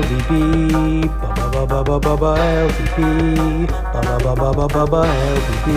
[0.00, 5.68] LDB, ba ba ba ba ba ba LDB, ba ba ba ba ba ba LDB,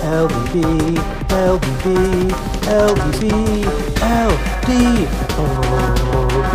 [0.00, 0.96] LDB,
[1.28, 1.84] LDB,
[2.64, 3.28] LDB,
[5.20, 6.54] LDB.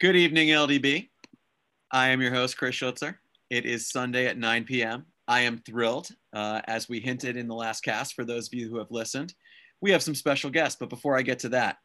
[0.00, 1.10] Good evening, LDB.
[1.90, 3.16] I am your host, Chris Schutzer.
[3.50, 5.04] It is Sunday at 9 p.m.
[5.28, 8.70] I am thrilled, uh, as we hinted in the last cast, for those of you
[8.70, 9.34] who have listened,
[9.82, 10.78] we have some special guests.
[10.80, 11.76] But before I get to that,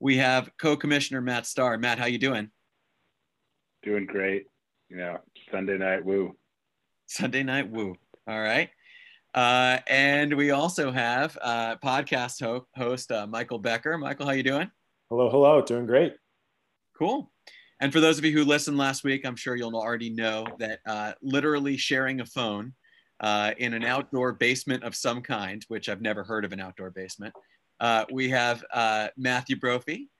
[0.00, 1.78] we have co-commissioner Matt Starr.
[1.78, 2.50] Matt, how you doing?
[3.82, 4.46] Doing great.
[4.90, 5.18] You know,
[5.50, 6.36] Sunday night woo.
[7.06, 7.94] Sunday night woo.
[8.26, 8.68] All right.
[9.32, 13.96] Uh, and we also have uh, podcast ho- host uh, Michael Becker.
[13.96, 14.70] Michael, how you doing?
[15.08, 15.62] Hello, hello.
[15.62, 16.14] Doing great.
[16.98, 17.30] Cool.
[17.80, 20.80] And for those of you who listened last week, I'm sure you'll already know that
[20.86, 22.74] uh, literally sharing a phone
[23.20, 26.90] uh, in an outdoor basement of some kind, which I've never heard of an outdoor
[26.90, 27.34] basement,
[27.80, 30.10] uh, we have uh, Matthew Brophy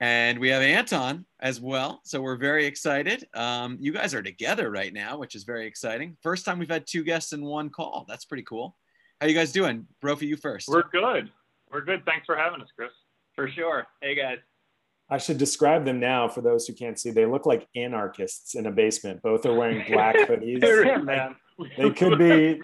[0.00, 2.00] and we have Anton as well.
[2.04, 3.26] So we're very excited.
[3.34, 6.16] Um, you guys are together right now, which is very exciting.
[6.22, 8.04] First time we've had two guests in one call.
[8.08, 8.76] That's pretty cool.
[9.20, 9.86] How you guys doing?
[10.00, 10.68] Brophy, you first.
[10.68, 11.30] We're good.
[11.70, 12.04] We're good.
[12.04, 12.90] Thanks for having us, Chris.
[13.34, 13.86] For sure.
[14.00, 14.38] Hey, guys.
[15.10, 17.10] I should describe them now for those who can't see.
[17.10, 19.22] They look like anarchists in a basement.
[19.22, 21.04] Both are wearing black hoodies.
[21.04, 21.36] man.
[21.76, 22.60] They could be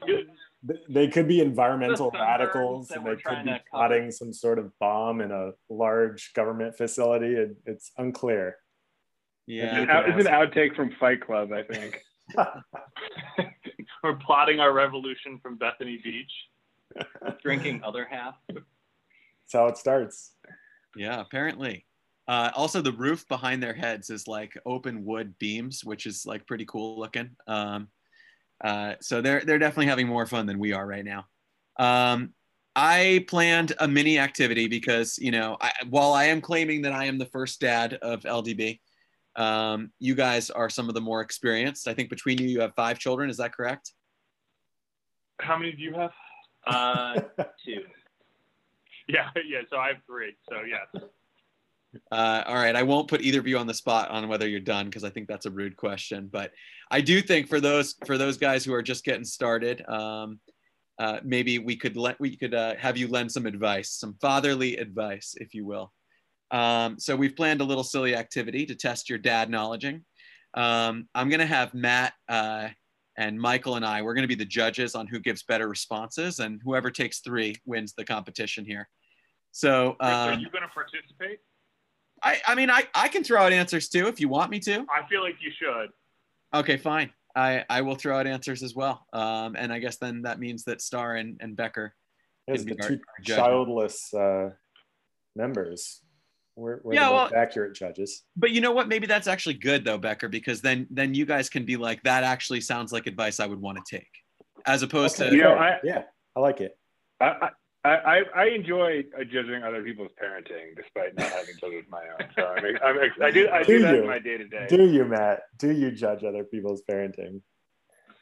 [0.88, 5.30] they could be environmental radicals and they could be plotting some sort of bomb in
[5.30, 7.34] a large government facility.
[7.34, 8.56] It, it's unclear.
[9.46, 10.04] Yeah.
[10.06, 12.02] It's an outtake from Fight Club, I think.
[14.02, 16.32] We're plotting our revolution from Bethany Beach.
[17.42, 18.34] Drinking other half.
[18.48, 20.32] That's how it starts.
[20.96, 21.86] Yeah, apparently.
[22.28, 26.46] Uh, also, the roof behind their heads is like open wood beams, which is like
[26.46, 27.30] pretty cool looking.
[27.46, 27.88] Um,
[28.62, 31.26] uh, so they're they're definitely having more fun than we are right now.
[31.78, 32.34] Um,
[32.76, 37.06] I planned a mini activity because you know I, while I am claiming that I
[37.06, 38.80] am the first dad of LDB,
[39.36, 41.88] um, you guys are some of the more experienced.
[41.88, 43.30] I think between you, you have five children.
[43.30, 43.92] Is that correct?
[45.40, 46.12] How many do you have?
[46.66, 47.14] Uh,
[47.64, 47.80] two.
[49.08, 49.60] Yeah, yeah.
[49.70, 50.36] So I have three.
[50.50, 51.02] So yes.
[52.10, 54.60] Uh, all right, I won't put either of you on the spot on whether you're
[54.60, 56.28] done because I think that's a rude question.
[56.30, 56.52] But
[56.90, 60.38] I do think for those for those guys who are just getting started, um,
[60.98, 64.76] uh, maybe we could let we could uh, have you lend some advice, some fatherly
[64.76, 65.92] advice, if you will.
[66.50, 70.04] Um, so we've planned a little silly activity to test your dad knowledging.
[70.54, 72.68] Um, I'm going to have Matt uh,
[73.16, 74.02] and Michael and I.
[74.02, 77.56] We're going to be the judges on who gives better responses, and whoever takes three
[77.66, 78.88] wins the competition here.
[79.52, 81.40] So, are um, you going to participate?
[82.22, 84.84] I, I mean, I, I can throw out answers too if you want me to.
[84.94, 85.90] I feel like you should.
[86.54, 87.10] Okay, fine.
[87.36, 89.06] I, I will throw out answers as well.
[89.12, 91.94] Um, and I guess then that means that Star and, and Becker
[92.48, 94.50] As the two childless uh,
[95.36, 96.00] members.
[96.56, 98.24] We're, we're Yeah, the well- most accurate judges.
[98.36, 98.88] But you know what?
[98.88, 102.24] Maybe that's actually good though, Becker, because then then you guys can be like, that
[102.24, 104.10] actually sounds like advice I would want to take,
[104.66, 105.54] as opposed Okay, to You know.
[105.54, 106.02] I- yeah,
[106.36, 106.76] I like it.
[107.20, 107.50] I,
[107.82, 112.02] I, I, I enjoy uh, judging other people's parenting despite not having children of my
[112.02, 112.28] own.
[112.36, 114.00] So I'm, I'm, I do I do, Do that you?
[114.02, 114.66] in my day to day.
[114.68, 115.44] Do you, Matt?
[115.58, 117.40] Do you judge other people's parenting?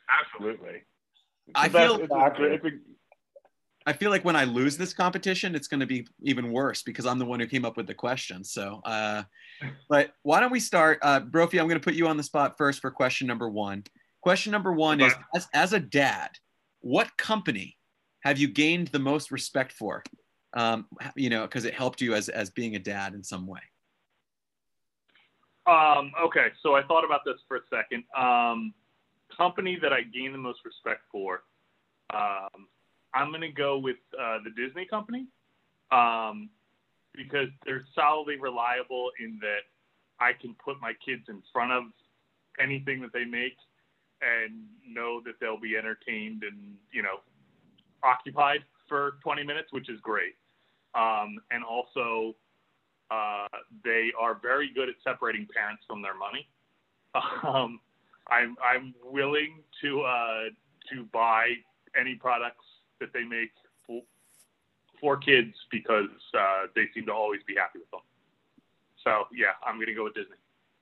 [0.09, 0.83] Absolutely.
[1.55, 2.71] I feel it's a it's a-
[3.87, 7.07] I feel like when I lose this competition, it's going to be even worse because
[7.07, 8.45] I'm the one who came up with the question.
[8.45, 9.23] So, uh,
[9.89, 10.99] but why don't we start?
[11.01, 13.85] Uh, Brophy, I'm going to put you on the spot first for question number one.
[14.21, 16.33] Question number one is as, as a dad,
[16.81, 17.78] what company
[18.21, 20.03] have you gained the most respect for?
[20.55, 23.61] Um, you know, because it helped you as, as being a dad in some way.
[25.67, 28.05] Um, okay, so I thought about this for a second.
[28.17, 28.73] Um,
[29.37, 31.43] company that I gain the most respect for,
[32.15, 32.69] um,
[33.15, 35.27] I'm going to go with uh, the Disney company
[35.91, 36.49] um,
[37.15, 39.69] because they're solidly reliable in that
[40.19, 41.85] I can put my kids in front of
[42.59, 43.57] anything that they make
[44.23, 47.21] and know that they'll be entertained and, you know,
[48.03, 50.35] occupied for 20 minutes, which is great.
[50.95, 52.35] Um, and also,
[53.11, 53.47] uh,
[53.85, 56.49] they are very good at separating parents from their money.
[57.43, 57.81] Um,
[58.31, 60.45] I'm I'm willing to uh,
[60.91, 61.55] to buy
[61.99, 62.65] any products
[63.01, 63.51] that they make
[63.87, 64.03] for,
[65.01, 68.01] for kids because uh, they seem to always be happy with them.
[69.03, 70.37] So yeah, I'm gonna go with Disney.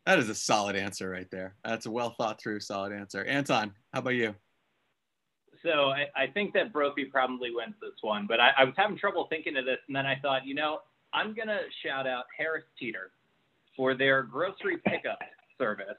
[0.07, 1.55] That is a solid answer right there.
[1.65, 3.25] That's a well thought through, solid answer.
[3.25, 4.35] Anton, how about you?
[5.63, 8.99] So I, I think that Brophy probably wins this one, but I, I was having
[8.99, 10.81] trouble thinking of this, and then I thought, you know,
[11.13, 13.13] I'm gonna shout out Harris Teeter
[13.77, 15.19] for their grocery pickup
[15.59, 15.97] service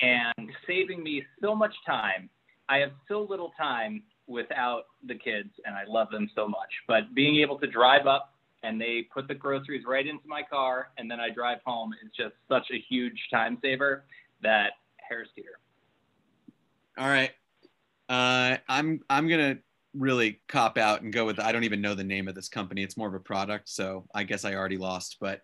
[0.00, 2.28] and saving me so much time.
[2.68, 6.70] I have so little time without the kids, and I love them so much.
[6.86, 10.88] But being able to drive up and they put the groceries right into my car,
[10.98, 11.94] and then I drive home.
[12.04, 14.04] It's just such a huge time saver
[14.42, 14.72] that
[15.08, 15.60] Harris Teeter.
[16.98, 17.30] All right.
[18.08, 19.58] Uh, I'm I'm gonna
[19.94, 22.82] really cop out and go with I don't even know the name of this company.
[22.82, 25.16] It's more of a product, so I guess I already lost.
[25.20, 25.40] But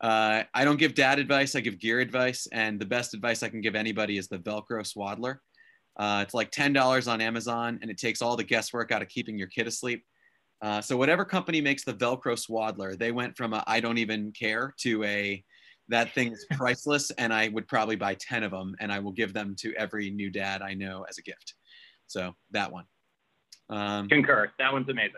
[0.00, 1.54] uh, I don't give dad advice.
[1.54, 4.86] I give gear advice, and the best advice I can give anybody is the Velcro
[4.86, 5.40] Swaddler.
[5.96, 9.08] Uh, it's like ten dollars on Amazon, and it takes all the guesswork out of
[9.08, 10.04] keeping your kid asleep.
[10.62, 14.32] Uh, so whatever company makes the Velcro Swaddler, they went from a I don't even
[14.32, 15.44] care to a
[15.88, 19.12] that thing is priceless, and I would probably buy ten of them, and I will
[19.12, 21.54] give them to every new dad I know as a gift.
[22.06, 22.84] So that one.
[23.70, 24.52] Um, Concur.
[24.58, 25.12] That one's amazing.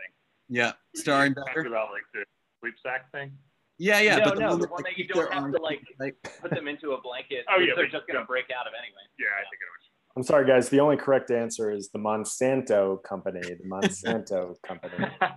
[0.49, 1.67] Yeah, starring Becker.
[1.67, 2.23] about like the
[2.61, 3.31] sleep sack thing.
[3.77, 4.17] Yeah, yeah.
[4.17, 6.51] No, but the no, one, the one that, you don't have to like, like put
[6.51, 7.45] them into a blanket.
[7.53, 9.03] Oh yeah, they're just gonna break out of anyway.
[9.19, 9.87] Yeah, I think it was.
[10.15, 10.69] I'm sorry, guys.
[10.69, 13.41] The only correct answer is the Monsanto company.
[13.41, 15.07] The Monsanto company.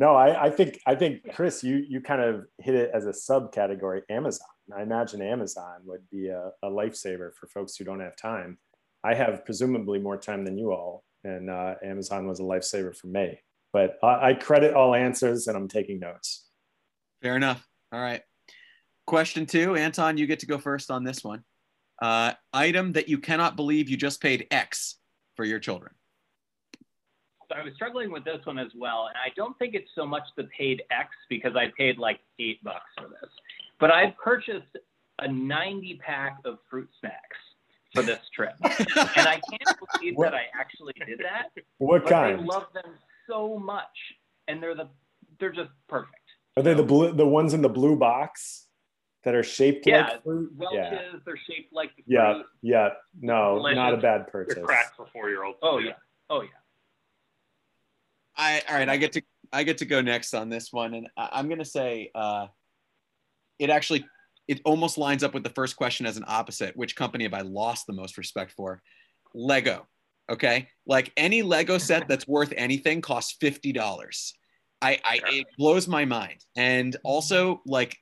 [0.00, 3.10] No, I, I, think I think Chris, you you kind of hit it as a
[3.10, 4.00] subcategory.
[4.08, 4.46] Amazon.
[4.74, 8.56] I imagine Amazon would be a, a lifesaver for folks who don't have time.
[9.02, 13.06] I have presumably more time than you all, and uh, Amazon was a lifesaver for
[13.06, 13.40] me.
[13.72, 16.46] But I, I credit all answers, and I'm taking notes.
[17.22, 17.66] Fair enough.
[17.92, 18.22] All right.
[19.06, 21.42] Question two, Anton, you get to go first on this one.
[22.00, 24.96] Uh, item that you cannot believe you just paid X
[25.36, 25.92] for your children.
[27.48, 30.06] So I was struggling with this one as well, and I don't think it's so
[30.06, 33.30] much the paid X because I paid like eight bucks for this,
[33.80, 34.76] but I purchased
[35.18, 37.36] a 90 pack of fruit snacks
[37.94, 38.70] for this trip, and
[39.16, 40.30] I can't believe what?
[40.30, 41.50] that I actually did that.
[41.78, 42.40] What kind?
[42.40, 42.92] I love them
[43.28, 43.84] so much,
[44.48, 44.88] and they're the
[45.38, 46.14] they're just perfect.
[46.56, 48.66] Are they the blue the ones in the blue box?
[49.24, 50.50] that are shaped yeah, like fruit.
[50.56, 52.46] Welch's, yeah, they're shaped like the yeah, fruit.
[52.62, 52.88] Yeah,
[53.20, 53.76] no, Delicious.
[53.76, 54.54] not a bad purchase.
[54.54, 55.58] They're cracked for four year olds.
[55.62, 55.92] Oh yeah,
[56.28, 56.48] oh yeah.
[58.36, 58.88] I all right.
[58.88, 59.22] I get to
[59.52, 62.46] I get to go next on this one, and I, am gonna say uh,
[63.58, 64.06] it actually
[64.50, 66.76] it almost lines up with the first question as an opposite.
[66.76, 68.82] Which company have I lost the most respect for?
[69.32, 69.86] Lego.
[70.28, 74.34] Okay, like any Lego set that's worth anything costs fifty dollars.
[74.82, 77.96] I, I it blows my mind, and also like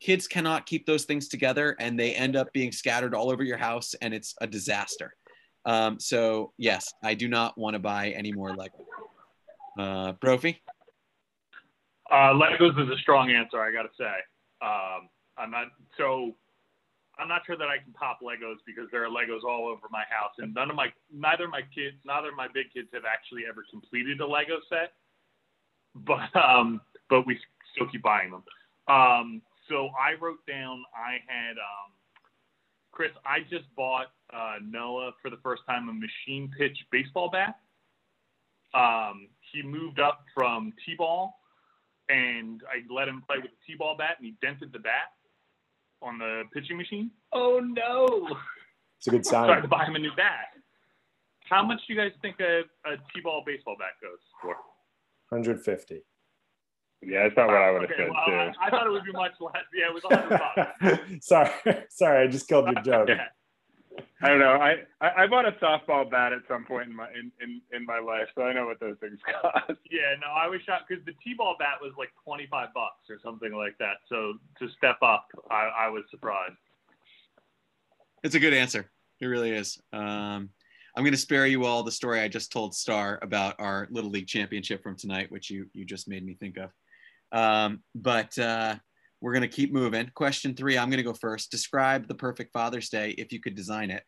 [0.00, 3.56] kids cannot keep those things together and they end up being scattered all over your
[3.56, 5.14] house and it's a disaster.
[5.64, 8.84] Um, so yes, I do not want to buy any more Lego.
[9.78, 10.60] Uh, Brophy?
[12.10, 14.12] Uh, Legos is a strong answer, I got to say.
[14.60, 15.08] Um,
[15.42, 15.66] I'm not
[15.98, 16.34] so.
[17.18, 20.04] I'm not sure that I can pop Legos because there are Legos all over my
[20.08, 23.42] house, and none of my, neither my kids, neither of my big kids have actually
[23.46, 24.92] ever completed a Lego set.
[25.94, 26.80] But um,
[27.10, 27.38] but we
[27.74, 28.42] still keep buying them.
[28.88, 31.92] Um, so I wrote down I had um,
[32.92, 33.10] Chris.
[33.26, 37.58] I just bought uh, Noah for the first time a machine pitch baseball bat.
[38.74, 41.38] Um, he moved up from t-ball,
[42.08, 45.12] and I let him play with the t-ball bat, and he dented the bat
[46.02, 47.10] on the pitching machine.
[47.32, 48.36] Oh no!
[48.98, 49.46] It's a good sign.
[49.46, 50.46] So I had to buy him a new bat.
[51.48, 54.56] How much do you guys think a, a t-ball baseball bat goes for?
[55.28, 56.02] 150.
[57.02, 58.32] Yeah, that's not what I would have okay, said well, too.
[58.32, 59.54] I, I, thought it would be much less.
[59.74, 61.50] Yeah, it was 100 sorry,
[61.90, 63.08] sorry, I just killed your joke.
[63.08, 63.26] yeah.
[64.22, 64.52] I don't know.
[64.52, 67.84] I, I, I bought a softball bat at some point in my in, in, in
[67.84, 69.78] my life, so I know what those things cost.
[69.90, 73.52] Yeah, no, I was shocked because the t-ball bat was like 25 bucks or something
[73.52, 73.96] like that.
[74.08, 76.54] So to step up, I, I was surprised.
[78.22, 78.90] It's a good answer.
[79.20, 79.80] It really is.
[79.92, 80.50] Um,
[80.94, 84.10] I'm going to spare you all the story I just told Star about our Little
[84.10, 86.70] League championship from tonight, which you you just made me think of.
[87.32, 88.76] Um, but uh,
[89.22, 90.10] we're going to keep moving.
[90.14, 91.50] Question three, I'm going to go first.
[91.50, 94.02] Describe the perfect Father's Day if you could design it.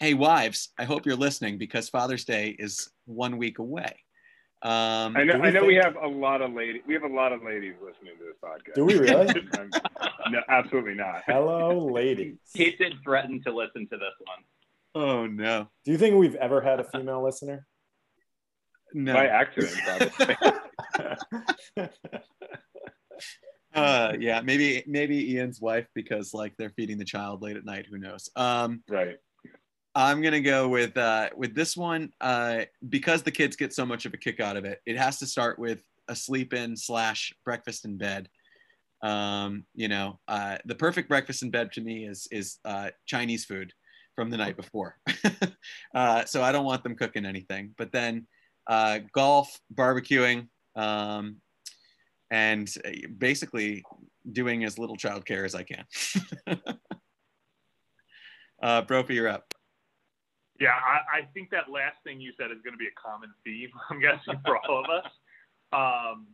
[0.00, 3.94] Hey, wives, I hope you're listening because Father's Day is one week away.
[4.62, 5.34] Um, I know.
[5.34, 5.66] I know think...
[5.66, 6.80] we have a lot of ladies.
[6.86, 8.74] We have a lot of ladies listening to this podcast.
[8.74, 9.26] Do we really?
[10.30, 11.22] no, absolutely not.
[11.26, 12.36] Hello, ladies.
[12.54, 14.38] He did threaten to listen to this one.
[14.94, 15.68] Oh no.
[15.84, 17.66] Do you think we've ever had a female listener?
[18.94, 19.12] No.
[19.12, 20.36] By accident, probably.
[23.74, 27.86] uh yeah maybe maybe ian's wife because like they're feeding the child late at night
[27.90, 28.28] who knows?
[28.36, 29.16] Um right.
[29.94, 34.06] I'm gonna go with uh with this one uh because the kids get so much
[34.06, 37.32] of a kick out of it it has to start with a sleep in slash
[37.44, 38.28] breakfast in bed.
[39.02, 43.44] Um you know uh the perfect breakfast in bed to me is is uh chinese
[43.44, 43.72] food
[44.14, 44.96] from the night before.
[45.94, 48.26] Uh so i don't want them cooking anything but then
[48.66, 51.36] uh golf barbecuing um
[52.30, 53.84] and uh, basically
[54.32, 55.84] doing as little childcare as I can.
[58.62, 59.54] uh, Brophy, you're up.
[60.60, 63.30] Yeah, I, I, think that last thing you said is going to be a common
[63.44, 63.70] theme.
[63.90, 65.10] I'm guessing for all of us.
[65.72, 66.28] Um,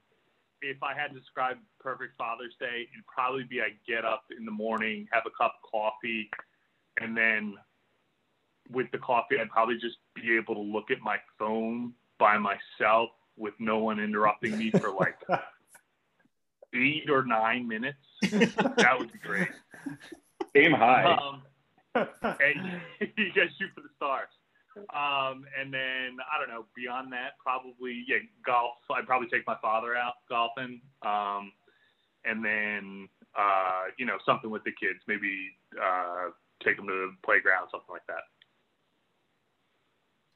[0.62, 4.44] if I had to describe perfect Father's Day, it'd probably be I get up in
[4.44, 6.28] the morning, have a cup of coffee,
[7.00, 7.54] and then
[8.70, 13.08] with the coffee, I'd probably just be able to look at my phone by myself
[13.36, 15.16] with no one interrupting me for like
[16.74, 17.98] eight or nine minutes.
[18.22, 19.48] that would be great.
[20.54, 21.04] Aim high.
[21.04, 21.42] Um,
[21.94, 24.28] and you guys shoot for the stars.
[24.76, 26.64] Um, and then I don't know.
[26.76, 28.74] Beyond that, probably yeah, golf.
[28.90, 30.80] I'd probably take my father out golfing.
[31.02, 31.52] Um,
[32.24, 35.00] and then uh, you know something with the kids.
[35.08, 35.50] Maybe
[35.80, 36.30] uh,
[36.64, 38.22] take them to the playground, something like that.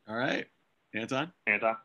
[0.08, 0.46] All right,
[0.94, 1.32] Anton.
[1.46, 1.76] Anton.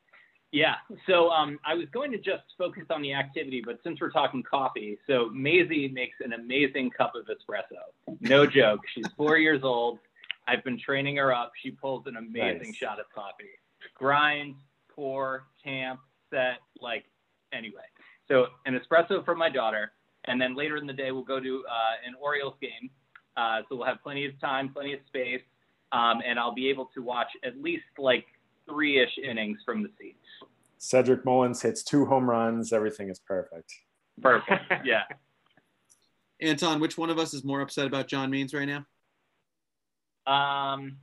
[0.51, 0.75] Yeah.
[1.06, 4.41] So um, I was going to just focus on the activity, but since we're talking
[4.41, 8.18] coffee, so Maisie makes an amazing cup of espresso.
[8.22, 8.79] No joke.
[8.94, 10.00] She's four years old.
[10.48, 11.51] I've been training her up.
[11.62, 12.75] She pulls an amazing Nice.
[12.75, 13.50] shot of coffee.
[13.94, 14.56] Grind,
[14.89, 16.00] pour, tamp,
[16.32, 17.06] set, like
[17.53, 17.84] anyway.
[18.27, 19.91] So an espresso for my daughter,
[20.25, 22.89] and then later in the day we'll go to uh, an Orioles game.
[23.38, 25.41] Uh, so we'll have plenty of time, plenty of space,
[25.91, 28.25] um, and I'll be able to watch at least like
[28.70, 30.18] three-ish innings from the seats.
[30.78, 32.72] Cedric Mullins hits two home runs.
[32.72, 33.74] Everything is perfect.
[34.22, 34.64] Perfect.
[34.86, 35.04] Yeah.
[36.42, 38.86] Anton, which one of us is more upset about John Means right now?
[40.26, 40.98] Um,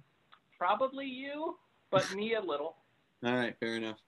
[0.58, 1.56] probably you,
[1.90, 2.76] but me a little.
[3.25, 3.99] All right, fair enough.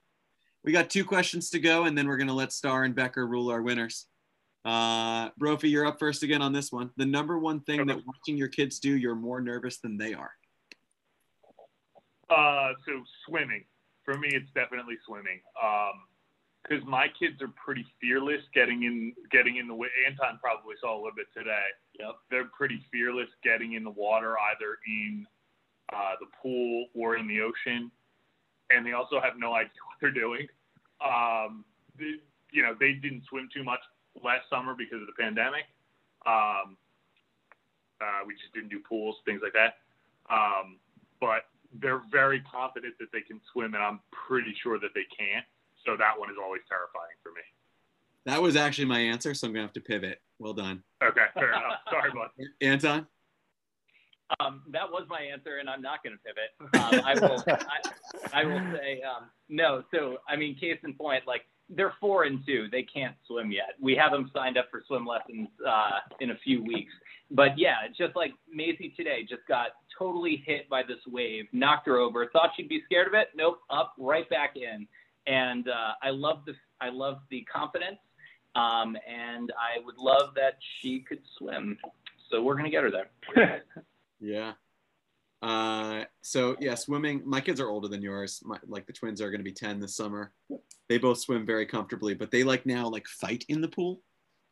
[0.64, 3.50] We got two questions to go, and then we're gonna let Star and Becker rule
[3.50, 4.06] our winners.
[4.64, 6.90] Uh, Brophy, you're up first again on this one.
[6.96, 10.32] The number one thing that watching your kids do, you're more nervous than they are.
[12.30, 13.64] Uh, so swimming.
[14.04, 15.40] For me, it's definitely swimming.
[15.60, 16.08] Um,
[16.62, 19.88] because my kids are pretty fearless getting in getting in the way.
[20.06, 21.68] Anton probably saw a little bit today.
[21.98, 22.14] Yep.
[22.30, 25.26] They're pretty fearless getting in the water, either in
[25.92, 27.90] uh, the pool or in the ocean,
[28.70, 30.46] and they also have no idea what they're doing.
[31.00, 31.64] Um,
[31.96, 32.20] the,
[32.52, 33.80] you know, they didn't swim too much
[34.22, 35.64] last summer because of the pandemic.
[36.26, 36.76] Um,
[38.00, 39.78] uh, we just didn't do pools, things like that.
[40.32, 40.78] Um,
[41.20, 41.46] but
[41.80, 45.44] they're very confident that they can swim, and I'm pretty sure that they can't.
[45.86, 47.42] So that one is always terrifying for me.
[48.26, 50.20] That was actually my answer, so I'm gonna have to pivot.
[50.38, 51.80] Well done, Okay, fair enough.
[51.90, 52.28] Sorry, bud.
[52.60, 53.06] Anton.
[54.40, 56.52] Um, that was my answer, and I'm not going to pivot.
[56.74, 57.42] Um, I will.
[58.34, 59.82] I, I will say um, no.
[59.90, 62.68] So, I mean, case in point, like they're four and two.
[62.70, 63.70] They can't swim yet.
[63.80, 66.92] We have them signed up for swim lessons uh, in a few weeks.
[67.30, 71.98] But yeah, just like Maisie today, just got totally hit by this wave, knocked her
[71.98, 72.26] over.
[72.26, 73.28] Thought she'd be scared of it.
[73.34, 74.86] Nope, up right back in.
[75.26, 77.98] And uh, I love the I love the confidence.
[78.54, 81.78] Um, and I would love that she could swim.
[82.30, 83.64] So we're gonna get her there.
[84.20, 84.54] Yeah.
[85.40, 87.22] Uh, so yeah, swimming.
[87.24, 88.42] My kids are older than yours.
[88.44, 90.32] My, like the twins are going to be ten this summer.
[90.88, 94.00] They both swim very comfortably, but they like now like fight in the pool.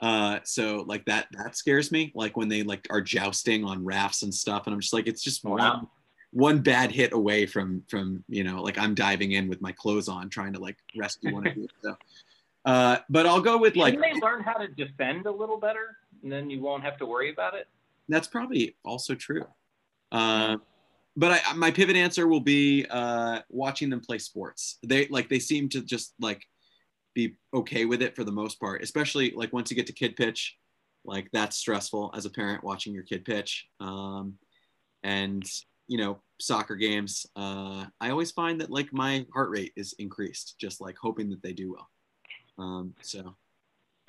[0.01, 2.13] Uh, so like that that scares me.
[2.15, 5.23] Like when they like are jousting on rafts and stuff, and I'm just like, it's
[5.23, 5.91] just one Wow.
[6.33, 10.09] one bad hit away from from you know like I'm diving in with my clothes
[10.09, 11.67] on trying to like rescue one of you.
[11.83, 11.97] So,
[12.67, 15.97] uh, but I'll go with like Shouldn't they learn how to defend a little better,
[16.23, 17.67] and then you won't have to worry about it?
[18.09, 19.47] That's probably also true.
[20.13, 20.59] Uh,
[21.17, 24.79] but I, my pivot answer will be uh, watching them play sports.
[24.87, 26.47] They like they seem to just like
[27.17, 30.15] be okay with it for the most part, especially like once you get to kid
[30.15, 30.57] pitch,
[31.05, 33.67] like that's stressful as a parent watching your kid pitch.
[33.81, 34.35] Um,
[35.03, 35.43] and
[35.89, 40.57] you know, soccer games, uh, I always find that like my heart rate is increased,
[40.61, 41.89] just like hoping that they do well.
[42.59, 43.35] Um, so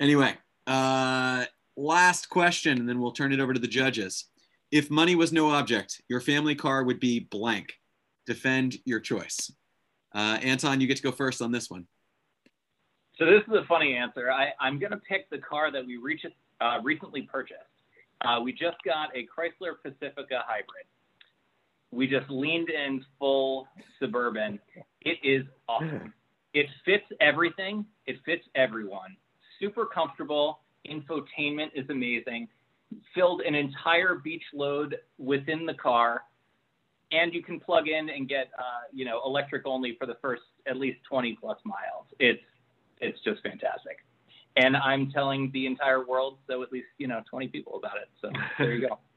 [0.00, 0.34] anyway,
[0.66, 1.46] uh,
[1.76, 4.26] last question, and then we'll turn it over to the judges.
[4.70, 7.72] If money was no object, your family car would be blank.
[8.26, 9.50] Defend your choice.
[10.14, 11.86] Uh, Anton, you get to go first on this one.
[13.18, 14.30] So this is a funny answer.
[14.30, 16.24] I, I'm going to pick the car that we reach,
[16.60, 17.58] uh, recently purchased.
[18.24, 20.86] Uh, we just got a Chrysler Pacifica hybrid.
[21.90, 23.66] We just leaned in full
[23.98, 24.60] suburban.
[25.02, 26.12] It is awesome.
[26.54, 27.84] It fits everything.
[28.06, 29.16] It fits everyone.
[29.58, 30.60] Super comfortable.
[30.88, 32.48] Infotainment is amazing.
[33.14, 36.22] Filled an entire beach load within the car,
[37.12, 40.42] and you can plug in and get uh, you know electric only for the first
[40.66, 42.06] at least 20 plus miles.
[42.18, 42.40] It's
[43.00, 43.98] it's just fantastic.
[44.56, 48.08] And I'm telling the entire world, so at least you know 20 people about it.
[48.20, 48.98] So there you go.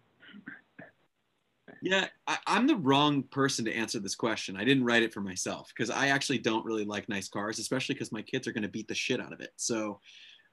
[1.83, 4.55] Yeah, I, I'm the wrong person to answer this question.
[4.55, 7.95] I didn't write it for myself because I actually don't really like nice cars, especially
[7.95, 9.49] because my kids are going to beat the shit out of it.
[9.55, 9.99] So,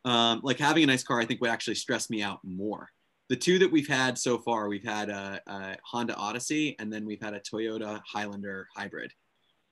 [0.06, 2.88] um, like having a nice car, I think would actually stress me out more.
[3.28, 7.04] The two that we've had so far, we've had a, a Honda Odyssey and then
[7.04, 9.12] we've had a Toyota Highlander hybrid.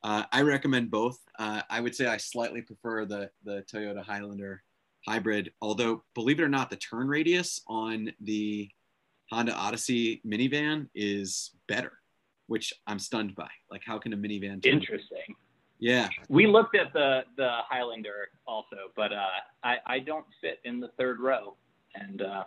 [0.03, 1.19] Uh, I recommend both.
[1.39, 4.63] Uh, I would say I slightly prefer the the Toyota Highlander
[5.07, 5.53] hybrid.
[5.61, 8.69] Although, believe it or not, the turn radius on the
[9.31, 11.93] Honda Odyssey minivan is better,
[12.47, 13.49] which I'm stunned by.
[13.71, 14.63] Like, how can a minivan?
[14.63, 14.75] Turn?
[14.75, 15.35] Interesting.
[15.79, 19.27] Yeah, We looked at the the Highlander also, but uh,
[19.63, 21.57] I I don't fit in the third row,
[21.95, 22.45] and uh,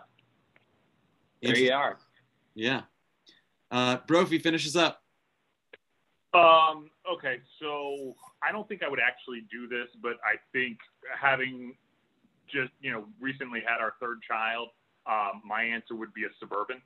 [1.42, 1.98] there you are.
[2.54, 2.82] yeah.
[3.70, 5.04] Uh, Brophy finishes up.
[6.34, 10.78] Um, okay, so I don't think I would actually do this, but I think
[11.18, 11.74] having
[12.46, 14.68] just, you know, recently had our third child,
[15.06, 16.82] um, my answer would be a Suburban.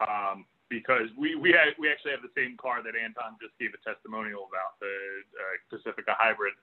[0.00, 3.70] Um, because we, we, had, we actually have the same car that Anton just gave
[3.76, 4.90] a testimonial about, the
[5.38, 6.54] uh, Pacifica Hybrid.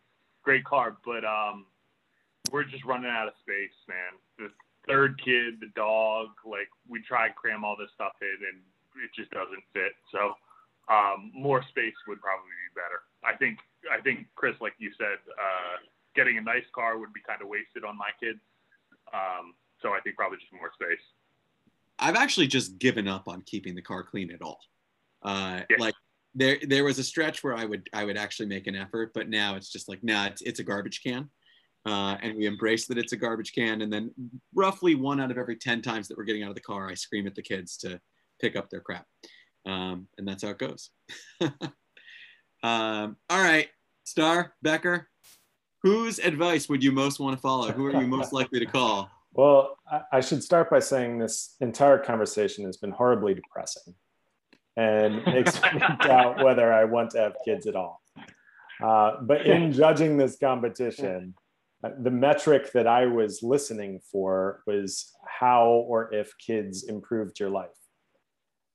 [0.43, 1.65] Great car, but um,
[2.51, 4.17] we're just running out of space, man.
[4.37, 4.49] The
[4.89, 8.59] third kid, the dog, like, we try to cram all this stuff in, and
[8.99, 9.93] it just doesn't fit.
[10.11, 10.33] So,
[10.91, 13.01] um, more space would probably be better.
[13.23, 13.59] I think
[13.91, 15.77] I think Chris, like you said, uh,
[16.15, 18.39] getting a nice car would be kind of wasted on my kids.
[19.13, 21.01] Um, so I think probably just more space.
[21.99, 24.59] I've actually just given up on keeping the car clean at all.
[25.23, 25.77] Uh, Yeah.
[25.79, 25.93] Like
[26.33, 29.29] there, there was a stretch where I would, I would actually make an effort, but
[29.29, 31.29] now it's just like, nah, it's, it's a garbage can.
[31.85, 33.81] Uh, and we embrace that it's a garbage can.
[33.81, 34.11] And then
[34.55, 36.93] roughly one out of every 10 times that we're getting out of the car, I
[36.93, 37.99] scream at the kids to
[38.39, 39.05] pick up their crap.
[39.65, 40.89] Um, and that's how it goes.
[41.41, 43.69] um, all right,
[44.03, 45.07] Star, Becker,
[45.83, 47.71] whose advice would you most want to follow?
[47.71, 49.09] Who are you most likely to call?
[49.33, 53.95] Well, I, I should start by saying this entire conversation has been horribly depressing
[54.75, 58.01] and makes me doubt whether I want to have kids at all.
[58.83, 61.33] Uh, but in judging this competition,
[61.83, 67.49] uh, the metric that I was listening for was how or if kids improved your
[67.49, 67.69] life.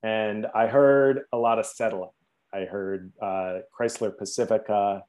[0.02, 2.10] And I heard a lot of settling.
[2.54, 5.02] I heard uh, Chrysler Pacifica.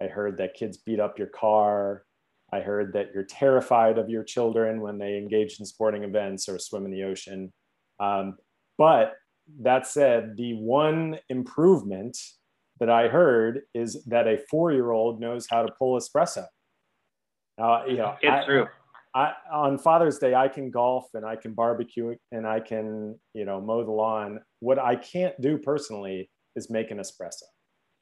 [0.00, 2.04] I heard that kids beat up your car.
[2.52, 6.58] I heard that you're terrified of your children when they engage in sporting events or
[6.58, 7.52] swim in the ocean.
[8.00, 8.36] Um,
[8.78, 9.14] but
[9.60, 12.16] that said, the one improvement
[12.80, 16.46] that I heard is that a four-year-old knows how to pull espresso.
[17.58, 18.66] Now, you know, It's I- true.
[19.14, 23.44] I, on Father's Day, I can golf and I can barbecue and I can, you
[23.44, 24.40] know, mow the lawn.
[24.60, 27.44] What I can't do personally is make an espresso.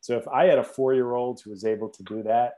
[0.01, 2.55] So if I had a four-year-old who was able to do that,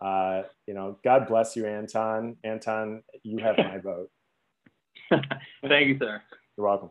[0.00, 2.36] uh, you know, God bless you, Anton.
[2.44, 4.10] Anton, you have my vote.
[5.10, 6.20] Thank you, sir.
[6.56, 6.90] You're welcome.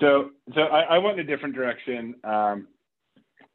[0.00, 2.14] So, so I, I went in a different direction.
[2.22, 2.68] Um,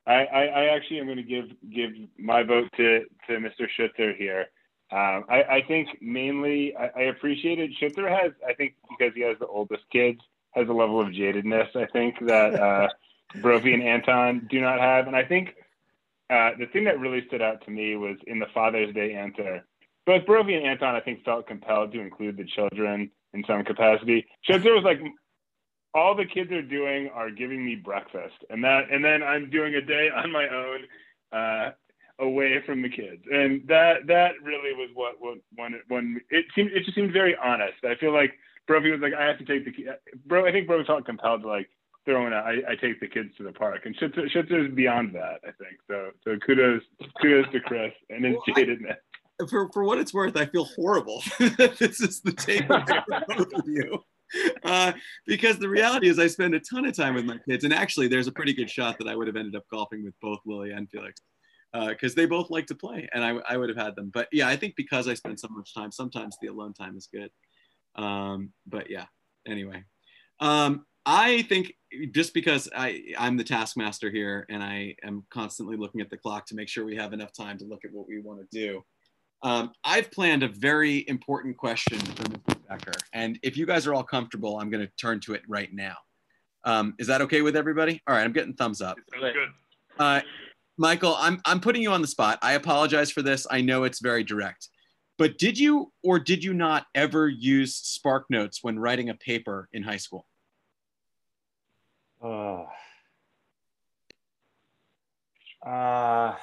[0.05, 3.67] I, I, I actually am going to give give my vote to to Mr.
[3.77, 4.47] Schutzer here.
[4.93, 7.71] Um, I, I think mainly I, I appreciate it.
[7.81, 10.19] Schutzer has, I think, because he has the oldest kids,
[10.51, 11.75] has a level of jadedness.
[11.75, 12.89] I think that uh,
[13.41, 15.55] Brophy and Anton do not have, and I think
[16.29, 19.65] uh, the thing that really stood out to me was in the Father's Day answer.
[20.05, 24.27] Both Brophy and Anton, I think, felt compelled to include the children in some capacity.
[24.47, 24.99] Schutzer was like,
[25.95, 29.75] all the kids are doing are giving me breakfast and that and then i'm doing
[29.75, 30.79] a day on my own
[31.31, 31.71] uh,
[32.19, 33.23] away from the kids.
[33.31, 37.11] And that that really was what what when it when it seemed it just seemed
[37.13, 37.83] very honest.
[37.83, 38.33] I feel like
[38.65, 39.89] brophy was like i have to take the ki-
[40.25, 41.69] bro i think bro felt compelled to like
[42.05, 43.81] throw in a, I, I take the kids to the park.
[43.85, 45.77] And Schutzer is beyond that i think.
[45.89, 46.81] So so kudos
[47.21, 48.55] kudos to chris and his Well,
[48.89, 48.95] I-
[49.49, 51.21] for, for what it's worth, I feel horrible.
[51.39, 53.99] That this is the takeaway for both of you.
[54.63, 54.93] Uh,
[55.25, 58.07] because the reality is, I spend a ton of time with my kids, and actually,
[58.07, 60.71] there's a pretty good shot that I would have ended up golfing with both Lily
[60.71, 61.19] and Felix
[61.73, 64.11] because they both like to play, and I, I would have had them.
[64.13, 67.07] But yeah, I think because I spend so much time, sometimes the alone time is
[67.11, 67.31] good.
[67.95, 69.05] Um, but yeah,
[69.47, 69.83] anyway,
[70.39, 71.73] um, I think
[72.11, 76.45] just because I I'm the taskmaster here, and I am constantly looking at the clock
[76.47, 78.83] to make sure we have enough time to look at what we want to do.
[79.43, 82.55] Um, I've planned a very important question for Mr.
[82.69, 82.93] Becker.
[83.11, 85.97] And if you guys are all comfortable, I'm going to turn to it right now.
[86.63, 88.01] Um, is that okay with everybody?
[88.07, 88.97] All right, I'm getting thumbs up.
[89.11, 89.49] Sounds good.
[89.99, 90.21] Uh,
[90.77, 92.39] Michael, I'm, I'm putting you on the spot.
[92.41, 93.45] I apologize for this.
[93.49, 94.69] I know it's very direct.
[95.17, 99.69] But did you or did you not ever use Spark Notes when writing a paper
[99.71, 100.25] in high school?
[102.21, 102.63] Uh,
[105.63, 106.35] uh,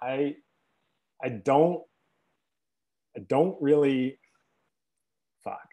[0.00, 0.36] I
[1.22, 1.82] I don't
[3.16, 4.20] I don't really
[5.42, 5.68] fuck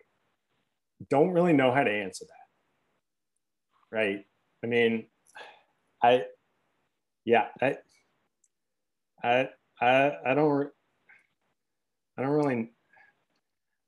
[1.10, 3.96] don't really know how to answer that.
[3.96, 4.26] Right?
[4.64, 5.06] I mean,
[6.02, 6.24] I
[7.26, 7.78] yeah, I
[9.24, 9.50] I
[9.82, 10.70] I I don't
[12.18, 12.72] I don't really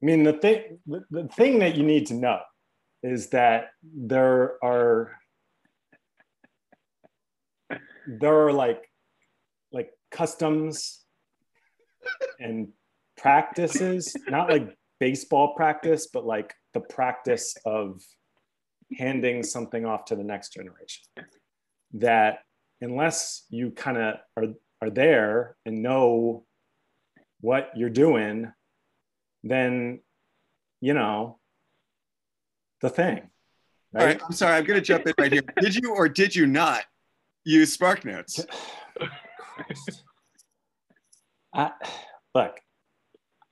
[0.02, 2.40] I mean the thing the, the thing that you need to know
[3.04, 5.12] is that there are
[8.08, 8.90] there are like
[9.72, 11.06] like customs
[12.40, 12.70] and
[13.18, 18.02] practices, not like baseball practice, but like the practice of
[18.98, 21.04] handing something off to the next generation.
[21.94, 22.40] That
[22.82, 26.46] unless you kind of are, are there and know
[27.42, 28.52] what you're doing,
[29.44, 30.02] then,
[30.82, 31.40] you know,
[32.82, 33.30] the thing.
[33.92, 34.02] Right?
[34.02, 35.42] All right, I'm sorry, I'm going to jump in right here.
[35.62, 36.84] Did you or did you not
[37.44, 38.46] use Spark Notes?
[41.54, 41.72] I,
[42.36, 42.60] look,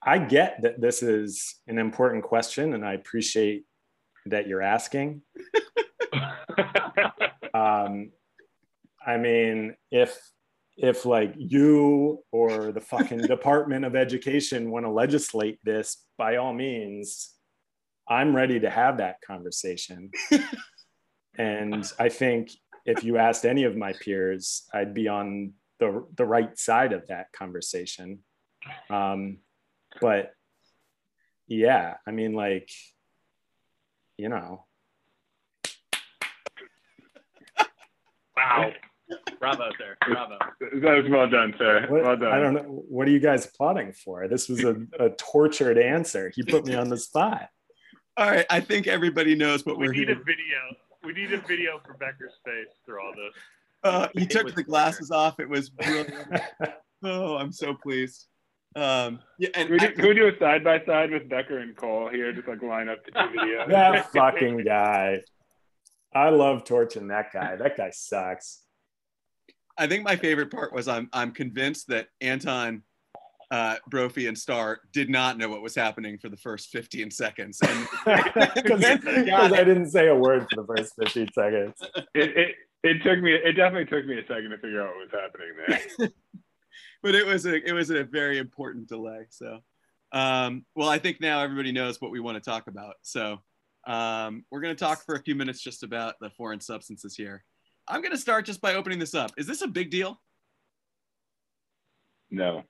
[0.03, 3.65] I get that this is an important question, and I appreciate
[4.27, 5.23] that you're asking.
[7.53, 8.11] um,
[9.07, 10.19] I mean, if
[10.77, 16.53] if like you or the fucking Department of Education want to legislate this, by all
[16.53, 17.33] means,
[18.07, 20.11] I'm ready to have that conversation.
[21.37, 22.51] and I think
[22.85, 27.07] if you asked any of my peers, I'd be on the the right side of
[27.07, 28.19] that conversation.
[28.89, 29.37] Um,
[30.01, 30.33] but
[31.47, 32.69] yeah, I mean, like,
[34.17, 34.65] you know.
[38.35, 38.71] Wow.
[39.39, 39.95] Bravo, sir.
[40.05, 40.37] Bravo.
[40.81, 41.85] That was well done, sir.
[41.89, 42.31] What, well done.
[42.33, 42.83] I don't know.
[42.89, 44.27] What are you guys applauding for?
[44.27, 46.31] This was a, a tortured answer.
[46.35, 47.49] He put me on the spot.
[48.17, 48.45] All right.
[48.49, 50.57] I think everybody knows what We we're need a video.
[51.03, 53.33] We need a video for Becker's face through all this.
[53.83, 55.39] Uh, he It took the glasses off.
[55.39, 56.27] It was brilliant.
[57.03, 58.27] oh, I'm so pleased.
[58.75, 61.29] Um, yeah, and Can we, do, I- can we do a side by side with
[61.29, 62.31] Becker and Cole here?
[62.33, 63.69] Just like line up the two videos.
[63.69, 65.21] that fucking guy.
[66.13, 67.55] I love torching that guy.
[67.55, 68.63] That guy sucks.
[69.77, 72.83] I think my favorite part was I'm I'm convinced that Anton,
[73.51, 77.59] uh, Brophy, and Star did not know what was happening for the first 15 seconds.
[77.59, 81.75] Because I didn't say a word for the first 15 seconds.
[82.13, 83.33] It, it it took me.
[83.33, 86.09] It definitely took me a second to figure out what was happening there.
[87.03, 89.25] but it was a it was a very important delay.
[89.29, 89.59] So,
[90.11, 92.95] um, well, I think now everybody knows what we want to talk about.
[93.01, 93.39] So,
[93.87, 97.43] um, we're going to talk for a few minutes just about the foreign substances here.
[97.87, 99.31] I'm going to start just by opening this up.
[99.37, 100.19] Is this a big deal?
[102.29, 102.63] No,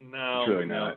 [0.00, 0.40] No.
[0.42, 0.78] it's really no.
[0.88, 0.96] not.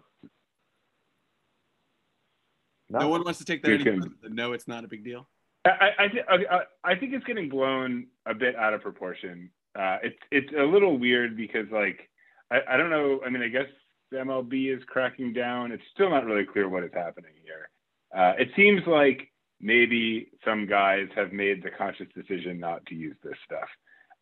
[2.90, 3.08] No, No.
[3.10, 5.30] one wants to take that can- no, it's not a big deal.
[5.66, 9.50] I, I, I, I, I think it's getting blown a bit out of proportion.
[9.76, 12.10] Uh, it's it's a little weird because like
[12.52, 13.22] I, I don't know.
[13.26, 13.68] I mean, I guess
[14.12, 15.72] the MLB is cracking down.
[15.72, 17.70] It's still not really clear what is happening here.
[18.16, 19.32] Uh, it seems like
[19.64, 23.70] maybe some guys have made the conscious decision not to use this stuff.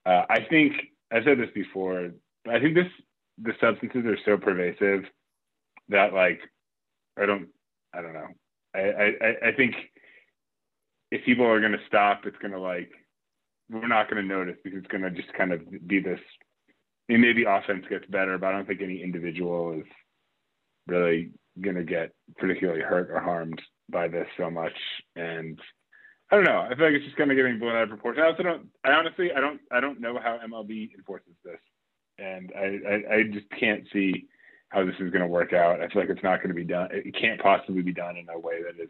[0.06, 0.74] Uh, I think
[1.12, 2.12] I said this before.
[2.48, 2.88] I think this
[3.42, 5.04] the substances are so pervasive
[5.90, 6.40] that like
[7.20, 7.48] I don't
[7.94, 8.28] I don't know.
[8.76, 9.76] I I, I- think
[11.12, 12.92] if people are going to stop, it's going to like
[13.70, 16.20] we're not going to notice because it's going to just kind of be this.
[17.10, 19.86] Mean, maybe offense gets better, but I don't think any individual is
[20.88, 24.74] really going to get particularly hurt or harmed by this so much.
[25.16, 25.60] And
[26.32, 26.68] I don't know.
[26.70, 28.24] I feel like it's just kind of getting blown out of proportion.
[28.24, 28.68] I also don't.
[28.84, 29.60] I honestly, I don't.
[29.72, 31.60] I don't know how MLB enforces this,
[32.18, 34.28] and I, I, I just can't see
[34.70, 35.82] how this is going to work out.
[35.82, 36.88] I feel like it's not going to be done.
[36.92, 38.90] It can't possibly be done in a way that is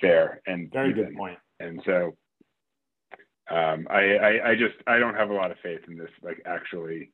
[0.00, 1.38] fair and Very good point.
[1.60, 2.16] And so,
[3.50, 6.42] um, I, I, I just, I don't have a lot of faith in this, like
[6.44, 7.12] actually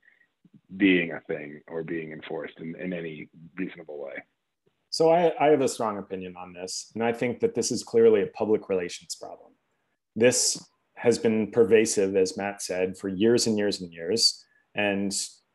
[0.76, 4.14] being a thing or being enforced in, in any reasonable way.
[4.92, 7.83] So I, I have a strong opinion on this, and I think that this is
[7.83, 9.52] clearly a public relations problem.
[10.14, 10.62] This
[10.96, 15.11] has been pervasive, as Matt said, for years and years and years, and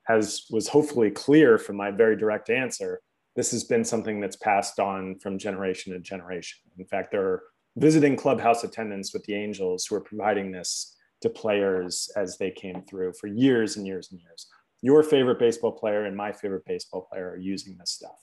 [0.10, 3.00] as was hopefully clear from my very direct answer,
[3.36, 6.58] this has been something that's passed on from generation to generation.
[6.80, 7.44] In fact, there are
[7.76, 12.82] visiting clubhouse attendants with the Angels who are providing this to players as they came
[12.90, 14.48] through for years and years and years.
[14.82, 18.18] Your favorite baseball player and my favorite baseball player are using this stuff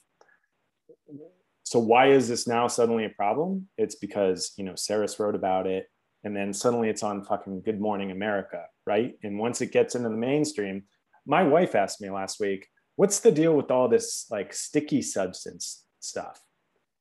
[1.65, 3.69] so why is this now suddenly a problem?
[3.79, 5.87] It's because you know Saris wrote about it,
[6.23, 9.15] and then suddenly it's on fucking Good Morning America, right?
[9.23, 10.85] And once it gets into the mainstream,
[11.27, 15.87] my wife asked me last week, "What's the deal with all this like sticky substance
[16.01, 16.41] stuff?"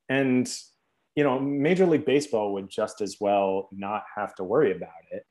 [0.10, 0.52] And
[1.15, 5.23] you know, Major League Baseball would just as well not have to worry about it,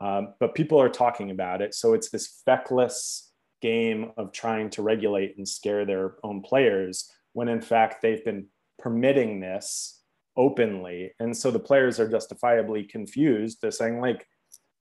[0.00, 4.82] um, but people are talking about it, so it's this feckless game of trying to
[4.82, 8.46] regulate and scare their own players when in fact they've been
[8.78, 10.00] permitting this
[10.38, 11.12] openly.
[11.20, 13.58] And so the players are justifiably confused.
[13.60, 14.26] They're saying like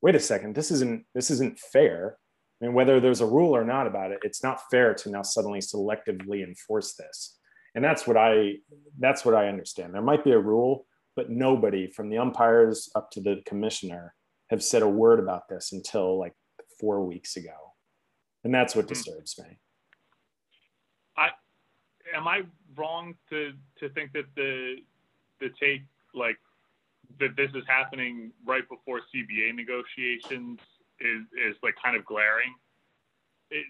[0.02, 2.18] wait a second this isn't this isn't fair.
[2.62, 5.22] I mean, whether there's a rule or not about it it's not fair to now
[5.22, 7.38] suddenly selectively enforce this.
[7.76, 8.54] And that's what i
[9.00, 9.94] that's what i understand.
[9.94, 10.88] There might be a rule
[11.18, 14.14] but nobody from the umpires up to the commissioner
[14.50, 16.36] have said a word about this until like
[16.80, 17.58] four weeks ago.
[18.46, 18.90] And that's what Mhm.
[18.90, 19.60] disturbs me
[22.16, 22.44] am I
[22.76, 24.78] wrong to to think that the
[25.40, 25.82] the take
[26.14, 26.38] like
[27.20, 30.60] that this is happening right before CBA negotiations
[31.00, 32.54] is is like kind of glaring?
[33.52, 33.66] It,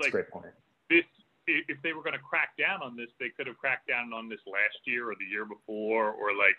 [0.00, 0.46] like great point.
[0.90, 1.04] this
[1.46, 4.28] if they were going to crack down on this, they could have cracked down on
[4.28, 6.56] this last year or the year before or like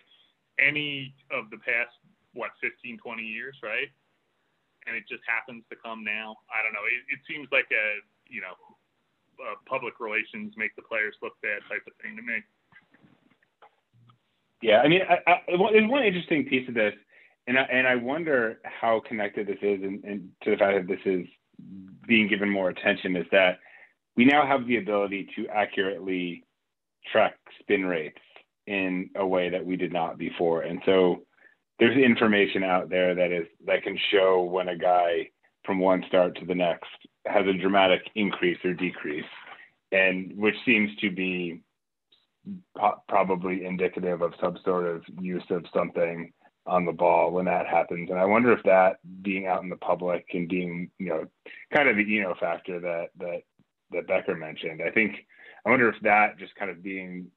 [0.60, 1.90] any of the past
[2.34, 3.90] what 15 20 years, right?
[4.86, 6.38] And it just happens to come now.
[6.54, 6.86] I don't know.
[6.86, 7.98] It, it seems like a,
[8.30, 8.54] you know,
[9.40, 12.40] uh, public relations make the players look bad type of thing to me.
[14.62, 16.94] Yeah, I mean, I, I, there's one interesting piece of this,
[17.48, 20.88] and I, and I wonder how connected this is, and, and to the fact that
[20.88, 21.28] this is
[22.08, 23.60] being given more attention, is that
[24.16, 26.44] we now have the ability to accurately
[27.12, 28.18] track spin rates
[28.66, 31.22] in a way that we did not before, and so
[31.78, 35.30] there's information out there that is that can show when a guy
[35.66, 36.88] from one start to the next
[37.26, 39.26] has a dramatic increase or decrease,
[39.92, 41.62] and which seems to be
[42.78, 46.32] po- probably indicative of some sort of use of something
[46.68, 48.10] on the ball when that happens.
[48.10, 51.26] And I wonder if that being out in the public and being, you know,
[51.74, 53.42] kind of the you know factor that that
[53.92, 54.82] that Becker mentioned.
[54.86, 55.16] I think
[55.66, 57.28] I wonder if that just kind of being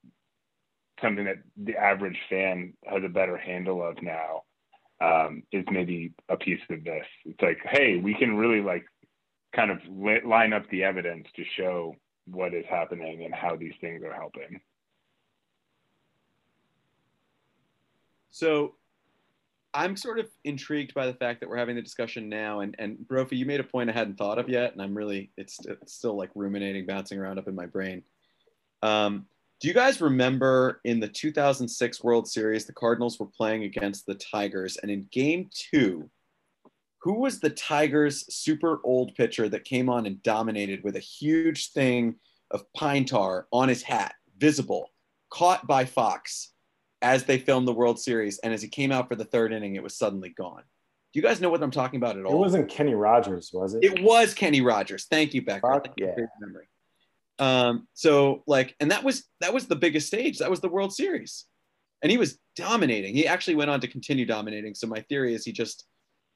[1.03, 4.43] something that the average fan has a better handle of now
[5.01, 7.07] um, is maybe a piece of this.
[7.25, 8.85] It's like, hey, we can really like
[9.55, 9.79] kind of
[10.25, 11.95] line up the evidence to show
[12.27, 14.61] what is happening and how these things are helping.
[18.31, 18.75] So
[19.75, 22.61] I'm sort of intrigued by the fact that we're having the discussion now.
[22.61, 24.73] And, and Brophy, you made a point I hadn't thought of yet.
[24.73, 28.03] And I'm really, it's, it's still like ruminating, bouncing around up in my brain.
[28.83, 29.27] Um,
[29.61, 34.15] do you guys remember in the 2006 World Series, the Cardinals were playing against the
[34.15, 34.77] Tigers?
[34.77, 36.09] And in game two,
[37.09, 41.73] who was the Tigers' super old pitcher that came on and dominated with a huge
[41.73, 42.17] thing
[42.51, 44.91] of pine tar on his hat, visible,
[45.31, 46.53] caught by Fox?
[47.03, 49.77] as they filmed the World Series, and as he came out for the third inning,
[49.77, 50.63] it was suddenly gone.
[51.13, 52.33] Do you guys know what I'm talking about at all?
[52.33, 53.85] It wasn't Kenny Rogers, was it?
[53.85, 55.07] It was Kenny Rogers.
[55.11, 55.73] Thank you, Becker.
[55.73, 56.15] Fuck Thank you yeah.
[56.15, 56.69] for memory.
[57.39, 60.39] Um, so like, and that was that was the biggest stage.
[60.39, 61.47] That was the World Series,
[62.03, 63.15] and he was dominating.
[63.15, 64.75] He actually went on to continue dominating.
[64.75, 65.87] So my theory is he just,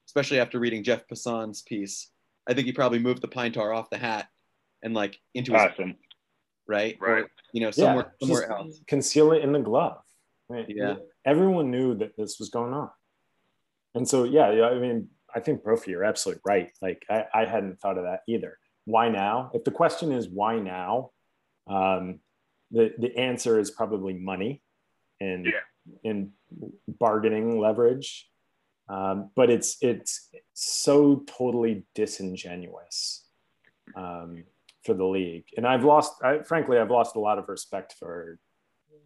[0.07, 2.09] especially after reading Jeff Passan's piece,
[2.47, 4.27] I think he probably moved the pine tar off the hat
[4.81, 5.95] and like into his Awesome.
[6.67, 7.23] right, Right.
[7.23, 8.79] Or, you know, somewhere yeah, somewhere else.
[8.87, 10.01] conceal it in the glove.
[10.49, 10.65] Right?
[10.67, 10.95] Yeah.
[11.25, 12.89] Everyone knew that this was going on.
[13.95, 16.71] And so, yeah, yeah, I mean, I think Brophy, you're absolutely right.
[16.81, 18.57] Like, I, I hadn't thought of that either.
[18.85, 19.51] Why now?
[19.53, 21.11] If the question is why now,
[21.67, 22.19] um,
[22.71, 24.61] the, the answer is probably money
[25.21, 25.51] and, Yeah.
[26.09, 26.31] and
[26.99, 28.29] bargaining leverage.
[28.89, 33.25] Um, but it's, it's so totally disingenuous
[33.95, 34.43] um,
[34.83, 35.45] for the league.
[35.55, 38.39] And I've lost, I, frankly, I've lost a lot of respect for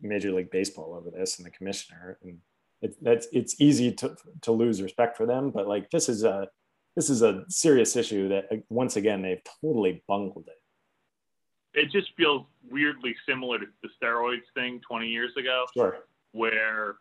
[0.01, 2.17] Major League Baseball over this and the commissioner.
[2.23, 2.39] And
[2.81, 6.47] it, that's it's easy to to lose respect for them, but like this is a
[6.95, 11.79] this is a serious issue that uh, once again they've totally bungled it.
[11.79, 15.65] It just feels weirdly similar to the steroids thing 20 years ago.
[15.73, 15.99] Sure.
[16.31, 16.95] where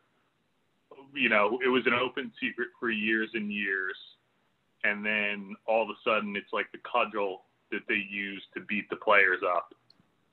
[1.14, 3.96] you know it was an open secret for years and years
[4.84, 8.88] and then all of a sudden it's like the cudgel that they use to beat
[8.90, 9.74] the players up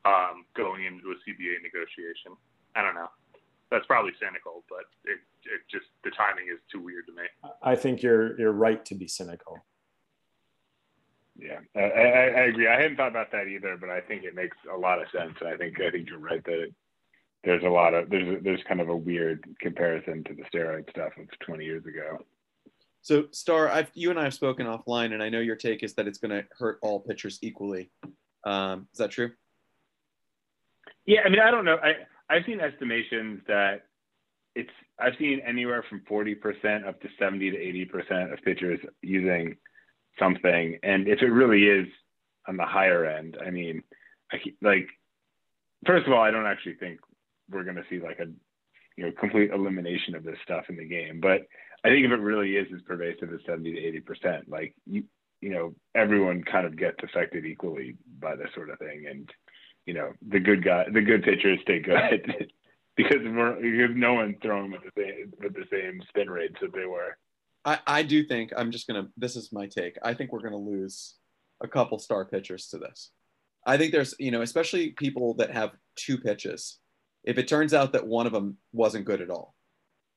[0.06, 2.34] um, going into a CBA negotiation.
[2.76, 3.10] I don't know.
[3.72, 7.24] That's probably cynical, but it, it just the timing is too weird to me.
[7.62, 9.58] I think you're you're right to be cynical.
[11.36, 12.68] Yeah, I, I, I agree.
[12.68, 15.34] I hadn't thought about that either, but I think it makes a lot of sense.
[15.40, 16.74] And I think I think you're right that it,
[17.44, 21.12] there's a lot of there's there's kind of a weird comparison to the steroid stuff
[21.18, 22.20] of 20 years ago.
[23.02, 25.94] So, Star, I've, you and I have spoken offline, and I know your take is
[25.96, 27.92] that it's going to hurt all pitchers equally.
[28.46, 29.32] Um, is that true?
[31.06, 31.78] Yeah, I mean, I don't know.
[31.84, 31.96] I
[32.30, 33.88] I've seen estimations that
[34.56, 39.58] it's I've seen anywhere from 40% up to 70 to 80% of pitchers using
[40.18, 41.88] something, and if it really is
[42.48, 43.84] on the higher end, I mean,
[44.32, 44.88] I like
[45.86, 47.00] first of all, I don't actually think
[47.54, 48.26] we're going to see like a
[48.98, 51.42] you know complete elimination of this stuff in the game, but
[51.84, 55.04] I think if it really is as pervasive as 70 to 80 percent, like you
[55.42, 59.30] you know everyone kind of gets affected equally by this sort of thing, and
[59.86, 62.52] you know the good guy the good pitchers stay good
[62.96, 66.74] because we're because no one's throwing with the same with the same spin rates that
[66.74, 67.18] they were.
[67.66, 69.08] I, I do think I'm just gonna.
[69.18, 69.98] This is my take.
[70.04, 71.16] I think we're gonna lose
[71.62, 73.12] a couple star pitchers to this.
[73.66, 76.80] I think there's, you know, especially people that have two pitches.
[77.24, 79.56] If it turns out that one of them wasn't good at all,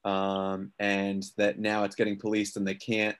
[0.05, 3.17] um, and that now it's getting policed and they can't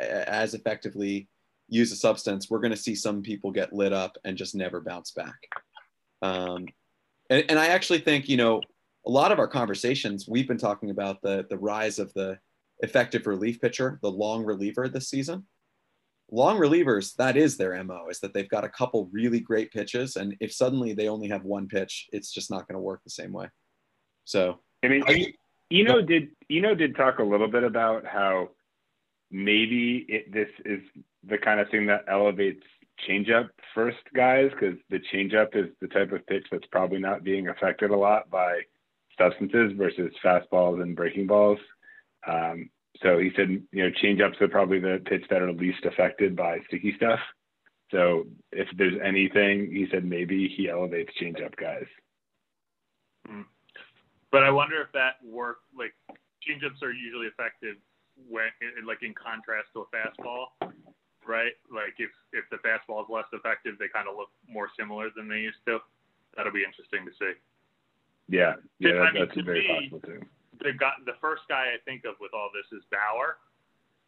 [0.00, 1.28] as effectively
[1.68, 4.80] use a substance, we're going to see some people get lit up and just never
[4.80, 5.38] bounce back.
[6.22, 6.66] Um,
[7.30, 8.62] And, and I actually think, you know,
[9.06, 12.38] a lot of our conversations, we've been talking about the, the rise of the
[12.80, 15.46] effective relief pitcher, the long reliever this season.
[16.30, 20.16] Long relievers, that is their MO, is that they've got a couple really great pitches.
[20.16, 23.10] And if suddenly they only have one pitch, it's just not going to work the
[23.10, 23.48] same way.
[24.24, 25.32] So, I mean, you-
[25.70, 28.50] Eno did Eno did talk a little bit about how
[29.30, 30.80] maybe it, this is
[31.28, 32.64] the kind of thing that elevates
[33.06, 37.48] changeup first guys because the changeup is the type of pitch that's probably not being
[37.48, 38.60] affected a lot by
[39.18, 41.58] substances versus fastballs and breaking balls.
[42.26, 42.70] Um,
[43.02, 46.58] so he said, you know, changeups are probably the pitch that are least affected by
[46.66, 47.20] sticky stuff.
[47.90, 51.86] So if there's anything, he said maybe he elevates changeup guys.
[53.26, 53.42] Hmm.
[54.30, 55.94] But I wonder if that work like
[56.44, 57.76] changeups are usually effective
[58.28, 58.50] when
[58.86, 60.48] like in contrast to a fastball,
[61.26, 61.52] right?
[61.72, 65.28] Like if if the fastball is less effective, they kind of look more similar than
[65.28, 65.78] they used to.
[66.36, 67.32] That'll be interesting to see.
[68.28, 70.20] Yeah, yeah, I mean, that's very me- possible too.
[70.60, 73.36] The guy, the first guy I think of with all this is Bauer,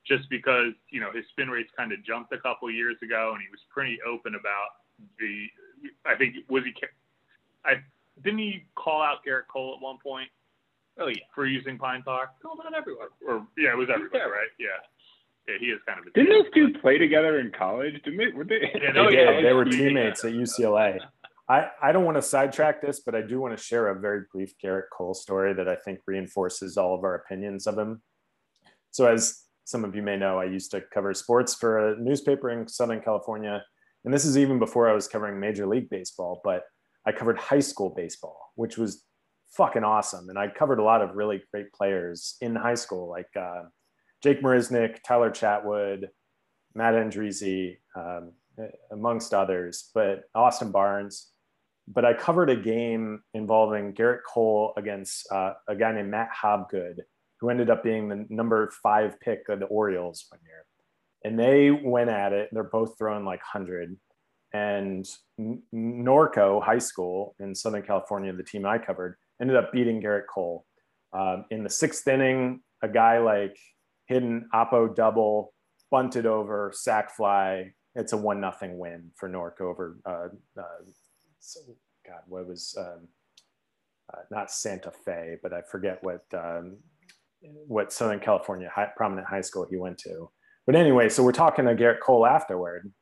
[0.06, 3.40] just because you know his spin rates kind of jumped a couple years ago, and
[3.42, 4.82] he was pretty open about
[5.18, 5.46] the.
[6.06, 6.74] I think was he.
[7.64, 7.74] I
[8.22, 10.28] didn't he call out Gerrit Cole at one point
[10.98, 11.16] Oh yeah.
[11.34, 12.30] for using Pine Tar?
[12.42, 13.08] Called on everyone.
[13.26, 14.30] Or yeah, it was everybody, Yeah.
[14.30, 14.48] right?
[14.58, 14.66] Yeah.
[15.48, 16.10] Yeah, he is kind of a.
[16.10, 17.94] Didn't dick, those two play together in college?
[18.04, 18.30] Didn't they?
[18.32, 18.60] Were they?
[18.82, 19.18] Yeah, They Oh, did.
[19.18, 19.40] yeah.
[19.42, 21.00] They were teammates at UCLA.
[21.50, 24.22] I, I don't want to sidetrack this, but I do want to share a very
[24.32, 28.02] brief Gerrit Cole story that I think reinforces all of our opinions of him.
[28.92, 32.50] So, as some of you may know, I used to cover sports for a newspaper
[32.50, 33.64] in Southern California.
[34.04, 36.62] And this is even before I was covering Major League Baseball, but
[37.04, 39.04] I covered high school baseball, which was
[39.56, 40.28] fucking awesome.
[40.28, 43.62] And I covered a lot of really great players in high school, like uh,
[44.22, 46.04] Jake Marisnick, Tyler Chatwood,
[46.76, 48.34] Matt Andriese, um,
[48.92, 51.32] amongst others, but Austin Barnes.
[51.88, 56.98] But I covered a game involving Gerrit Cole against uh, a guy named Matt Hobgood,
[57.40, 60.64] who ended up being the number five pick of the Orioles one year.
[61.24, 62.48] And they went at it.
[62.52, 63.96] They're both throwing like 100.
[64.52, 65.06] And
[65.74, 70.66] Norco High School in Southern California, the team I covered, ended up beating Gerrit Cole.
[71.12, 73.56] Um, in the sixth inning, a guy like
[74.06, 75.54] hit an oppo double,
[75.90, 77.72] bunted over, sack fly.
[77.94, 79.98] It's a one nothing win for Norco over.
[80.04, 80.62] Uh, uh,
[81.40, 81.61] so,
[82.07, 83.09] God, what was um,
[84.12, 86.76] uh, not Santa Fe, but I forget what um,
[87.66, 90.31] what Southern California high, prominent high school he went to.
[90.66, 92.92] But anyway, so we're talking to Gerrit Cole afterward,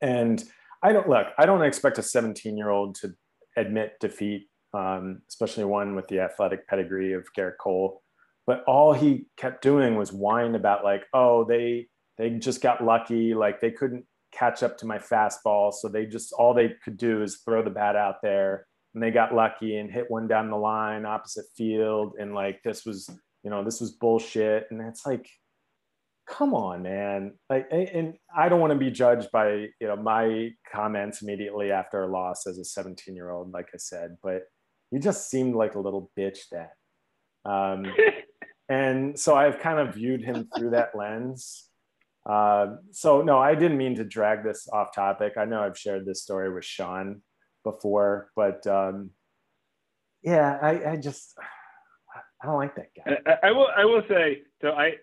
[0.00, 0.42] and
[0.82, 1.26] I don't look.
[1.38, 3.14] I don't expect a 17 year old to
[3.56, 8.02] admit defeat, um, especially one with the athletic pedigree of Gerrit Cole.
[8.46, 13.34] But all he kept doing was whine about like, oh, they they just got lucky,
[13.34, 17.22] like they couldn't catch up to my fastball, so they just all they could do
[17.22, 20.56] is throw the bat out there, and they got lucky and hit one down the
[20.56, 23.08] line opposite field, and like this was,
[23.42, 25.28] you know, this was bullshit, and it's like
[26.28, 27.32] come on man.
[27.48, 32.02] Like and- i don't want to be judged by you know my comments immediately after
[32.02, 34.42] a loss as a 17 year old like i said but
[34.90, 36.68] you just seemed like a little bitch then.
[37.44, 37.86] Um,
[38.68, 41.67] and so i've kind of viewed him through that lens
[42.28, 46.04] uh, so no i didn't mean to drag this off topic i know i've shared
[46.06, 47.22] this story with sean
[47.64, 49.10] before but um,
[50.22, 51.34] yeah I, I just
[52.42, 53.68] i don't like that guy I, I will.
[53.76, 54.42] I will say.
[54.62, 54.94] So I,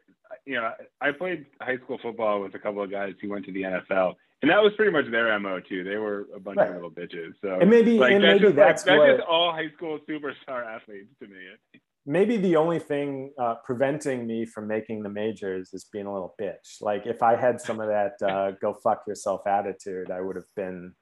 [0.46, 3.52] you know, I played high school football with a couple of guys who went to
[3.52, 5.84] the NFL, and that was pretty much their mo too.
[5.84, 6.70] They were a bunch Right.
[6.70, 7.34] of little bitches.
[7.42, 10.00] So and maybe like and that's maybe just like, that's that's just all high school
[10.10, 11.75] superstar athletes to me.
[12.06, 16.36] Maybe the only thing uh, preventing me from making the majors is being a little
[16.40, 16.82] bitch.
[16.82, 20.54] Like if I had some of that uh, "go fuck yourself" attitude, I would have
[20.56, 20.94] been,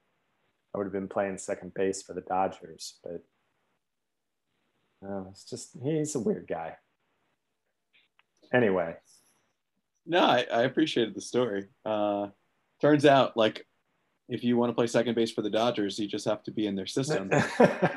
[0.74, 2.98] I would have been playing second base for the Dodgers.
[3.02, 3.22] But
[5.06, 6.76] uh, it's just he's a weird guy.
[8.52, 8.94] Anyway,
[10.06, 11.66] No, I, I appreciated the story.
[11.84, 12.28] Uh,
[12.80, 13.66] turns out, like,
[14.28, 16.66] if you want to play second base for the Dodgers, you just have to be
[16.66, 17.30] in their system.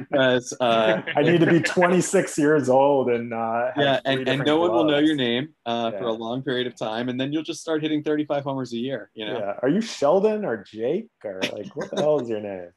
[0.09, 4.57] Because uh, I need to be 26 years old and uh, yeah, and, and no
[4.57, 7.43] one will know your name uh, for a long period of time, and then you'll
[7.43, 9.11] just start hitting 35 homers a year.
[9.13, 9.53] You know, Yeah.
[9.61, 12.69] Are you Sheldon or Jake or like what the hell is your name?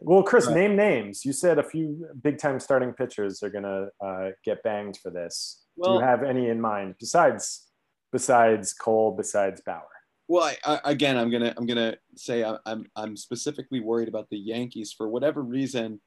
[0.00, 0.56] Well, Chris, Right.
[0.56, 1.24] name names.
[1.24, 5.64] You said a few big time starting pitchers are gonna uh, get banged for this.
[5.82, 7.66] Do you have any in mind besides
[8.12, 9.86] besides Cole, besides Bauer?
[10.28, 14.28] Well, I, I, again, I'm gonna I'm gonna say I, I'm I'm specifically worried about
[14.28, 16.00] the Yankees for whatever reason,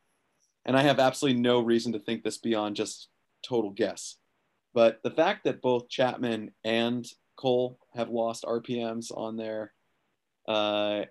[0.65, 3.09] and I have absolutely no reason to think this beyond just
[3.43, 4.17] total guess.
[4.73, 7.05] But the fact that both Chapman and
[7.35, 9.73] Cole have lost RPMs on their
[10.47, 11.05] uh,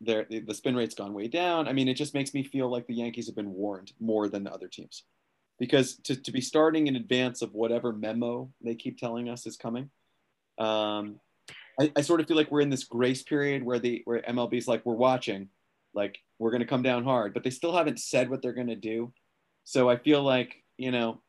[0.00, 1.68] their the spin rate's gone way down.
[1.68, 4.44] I mean, it just makes me feel like the Yankees have been warned more than
[4.44, 5.04] the other teams,
[5.58, 9.58] because to, to be starting in advance of whatever memo they keep telling us is
[9.58, 9.90] coming,
[10.58, 11.20] um,
[11.80, 14.68] I, I sort of feel like we're in this grace period where the where MLB's
[14.68, 15.48] like we're watching,
[15.94, 18.68] like we're going to come down hard, but they still haven't said what they're going
[18.68, 19.12] to do.
[19.64, 21.20] So I feel like you know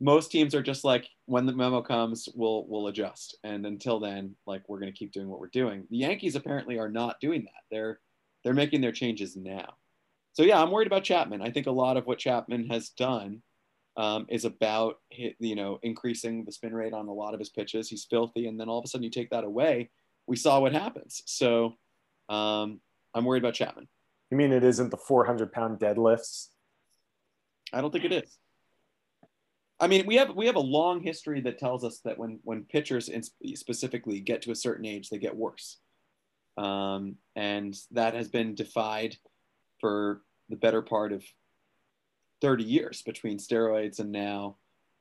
[0.00, 3.38] most teams are just like when the memo comes we'll we'll adjust.
[3.44, 5.86] And until then like we're going to keep doing what we're doing.
[5.90, 7.62] The yankees apparently are not doing that.
[7.70, 8.00] They're
[8.44, 9.74] they're making their changes now.
[10.34, 11.42] So yeah i'm worried about chapman.
[11.42, 13.42] I think a lot of what chapman has done
[13.96, 17.88] um, is about you know increasing the spin rate on a lot of his pitches
[17.88, 19.90] he's filthy and then all of a sudden you take that away
[20.26, 21.72] we saw what happens so
[22.28, 22.80] um,
[23.14, 23.88] i'm worried about chapman
[24.30, 26.48] You mean it isn't the 400 pound deadlifts?
[27.72, 28.38] I don't think it is.
[29.78, 32.64] I mean, we have we have a long history that tells us that when when
[32.64, 33.22] pitchers in
[33.54, 35.78] specifically get to a certain age, they get worse,
[36.56, 39.16] um, and that has been defied
[39.80, 41.22] for the better part of
[42.40, 44.56] thirty years between steroids and now.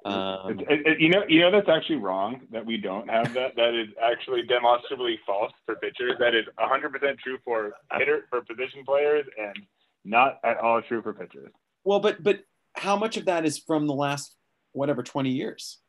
[0.05, 2.45] Um, It- it- you know, you know that's actually wrong.
[2.51, 3.55] That we don't have that.
[3.55, 6.13] That is actually demonstrably false for pitchers.
[6.19, 9.55] That is 100% true for hitter for position players, and
[10.03, 11.51] not at all true for pitchers.
[11.83, 12.43] well, but but
[12.75, 14.35] how much of that is from the last
[14.73, 15.79] whatever twenty years?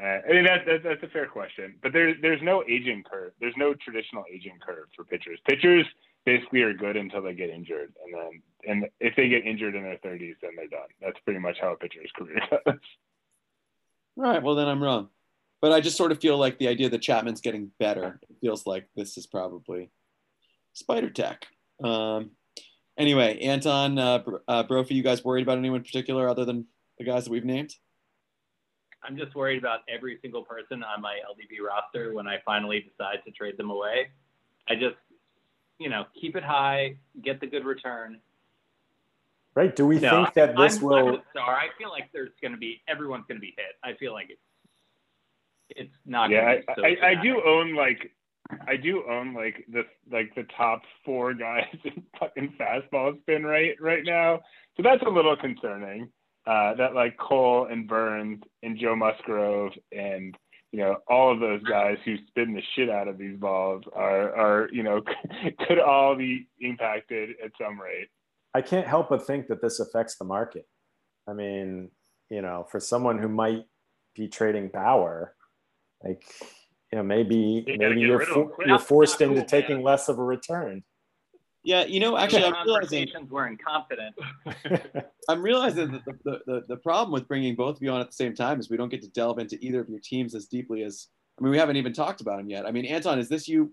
[0.00, 3.32] Uh, I mean, that's, that's that's a fair question, but there's there's no aging curve.
[3.40, 5.38] There's no traditional aging curve for pitchers.
[5.48, 5.86] Pitchers
[6.24, 9.82] basically are good until they get injured, and then and if they get injured in
[9.82, 10.88] their 30s, then they're done.
[11.00, 12.74] That's pretty much how a pitcher's career goes.
[14.16, 14.42] Right.
[14.42, 15.08] well then I'm wrong.
[15.60, 18.66] But I just sort of feel like the idea that Chapman's getting better it feels
[18.66, 19.90] like this is probably
[20.74, 21.46] Spider Tack.
[21.82, 22.32] Um,
[22.98, 26.66] anyway, Anton, uh, uh, Brophy, you guys worried about anyone in particular other than
[26.98, 27.74] the guys that we've named?
[29.02, 33.18] I'm just worried about every single person on my LDB roster when I finally decide
[33.24, 34.08] to trade them away.
[34.68, 34.96] I just,
[35.78, 38.20] you know, keep it high, get the good return.
[39.56, 39.74] Right?
[39.74, 41.08] Do we No, think that this I'm, will?
[41.08, 41.56] I'm a star.
[41.56, 43.74] I feel like there's going to be everyone's going to be hit.
[43.82, 44.40] I feel like it's
[45.70, 46.30] it's not.
[46.30, 48.12] yeah, gonna I, be so I, I do own like
[48.68, 49.82] I do own like the
[50.12, 54.40] like the top four guys in fucking fastball spin rate right now.
[54.76, 56.10] So that's a little concerning.
[56.46, 60.36] Uh, that like Cole and Burnes and Joe Musgrove and
[60.70, 64.34] you know all of those guys who spin the shit out of these balls are
[64.36, 65.00] are you know
[65.66, 68.08] could all be impacted at some rate.
[68.56, 70.66] I can't help but think that this affects the market.
[71.28, 71.90] I mean,
[72.30, 73.64] you know, for someone who might
[74.14, 75.34] be trading power,
[76.02, 76.22] like
[76.90, 79.84] you know, maybe You maybe you're rid for, you're forced not into cool, taking man.
[79.84, 80.82] less of a return.
[81.64, 84.14] Yeah, you know, actually, The I'm realizing conversations were incompetent.
[85.28, 88.06] I'm realizing that the, the, the, the problem with bringing both of you on at
[88.06, 90.46] the same time is we don't get to delve into either of your teams as
[90.46, 92.64] deeply as I mean, we haven't even talked about them yet.
[92.64, 93.72] I mean, Anton, is this you?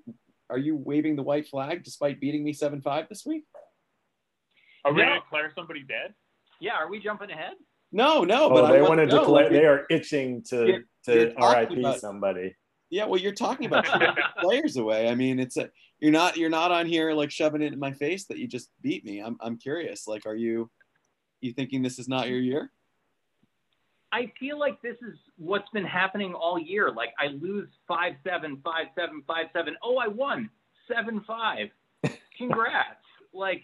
[0.49, 3.45] Are you waving the white flag despite beating me seven five this week?
[4.85, 5.05] Are we No.
[5.07, 6.13] going to declare somebody dead?
[6.59, 7.53] Yeah, are we jumping ahead?
[7.91, 9.49] No, no, oh, but oh, I they want to declare.
[9.49, 12.55] they are itching to You're- you're to RIP about- somebody.
[12.89, 15.09] Yeah, well, you're talking about trading players away.
[15.09, 15.69] I mean, it's a
[15.99, 18.69] you're not you're not on here like shoving it in my face that you just
[18.81, 19.19] beat me.
[19.19, 20.07] I'm I'm curious.
[20.07, 20.69] Like, are you
[21.41, 22.71] you thinking this is not your year?
[24.11, 26.91] I feel like this is what's been happening all year.
[26.91, 29.75] Like I lose five seven, five seven, five seven.
[29.81, 30.49] Oh, I won
[30.87, 31.69] seven five.
[32.37, 32.99] Congrats.
[33.33, 33.63] like,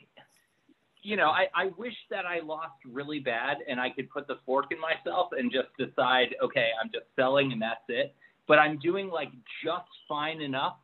[1.01, 4.37] you know, I, I wish that I lost really bad and I could put the
[4.45, 8.15] fork in myself and just decide, okay, I'm just selling and that's it.
[8.47, 9.29] But I'm doing like
[9.63, 10.77] just fine enough,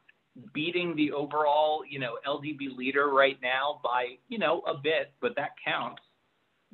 [0.54, 5.36] beating the overall, you know, LDB leader right now by, you know, a bit, but
[5.36, 6.02] that counts.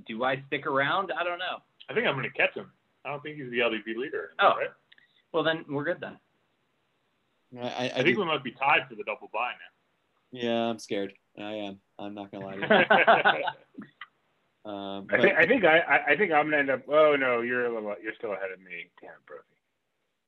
[0.08, 1.12] Do I stick around?
[1.18, 1.58] I don't know.
[1.90, 2.72] I think I'm going to catch him.
[3.06, 4.32] I don't think he's the LDB leader.
[4.40, 4.56] Oh.
[4.58, 4.70] right?
[5.34, 6.18] Well, then we're good then.
[7.60, 10.40] I, I, I think we might be tied for the double buy now.
[10.40, 11.14] yeah, I'm scared.
[11.38, 11.80] I am.
[12.00, 13.44] I'm not gonna lie to you.
[14.64, 16.84] Um, I think I think I, I- I think I'm gonna end up.
[16.88, 17.96] Oh no, you're a little.
[18.02, 18.92] You're still ahead of me.
[19.02, 19.58] Damn, Brophy.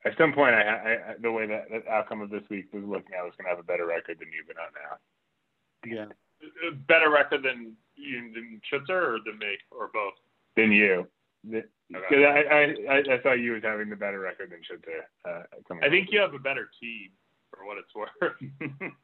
[0.05, 2.83] At some point, I, I, I the way that the outcome of this week was
[2.83, 4.97] looking, I was gonna have a better record than you, but not now.
[5.85, 6.05] yeah.
[6.87, 10.13] Better record than you than Schutzer or than me or both.
[10.55, 11.07] Than you.
[11.43, 12.07] The- Okay.
[12.09, 15.03] 'cause I, I, I, I thought you was having the better record than Schutzer.
[15.29, 15.43] Uh,
[15.83, 17.11] I think you have a better team
[17.51, 18.09] for what it's worth.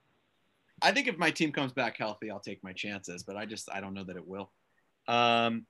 [0.81, 3.69] I think if my team comes back healthy, I'll take my chances, but I just
[3.71, 4.51] I don't know that it will.
[5.07, 5.65] Um,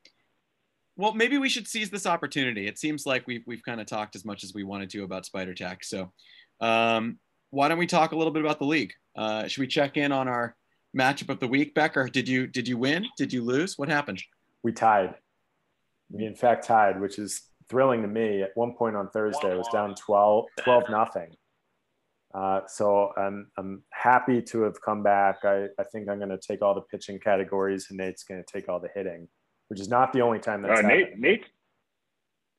[0.98, 2.68] well, maybe we should seize this opportunity.
[2.68, 5.26] It seems like we've we've kind of talked as much as we wanted to about
[5.26, 5.84] Spider Tack.
[5.84, 6.12] So,
[6.60, 7.20] um,
[7.52, 8.94] why don't we talk a little bit about the league?
[9.16, 10.56] Uh, should we check in on our
[10.98, 12.10] matchup of the week, Becker?
[12.10, 13.06] Did you did you win?
[13.18, 13.78] Did you lose?
[13.78, 14.22] What happened?
[14.64, 15.16] We tied.
[16.12, 18.42] We in fact tied, which is thrilling to me.
[18.42, 21.36] At one point on Thursday, I was down 12, 12 nothing.
[22.34, 25.40] Uh, so I'm I'm happy to have come back.
[25.44, 28.52] I, I think I'm going to take all the pitching categories, and Nate's going to
[28.52, 29.28] take all the hitting,
[29.70, 31.20] which is not the only time that's Uh, happened.
[31.20, 31.46] Nate,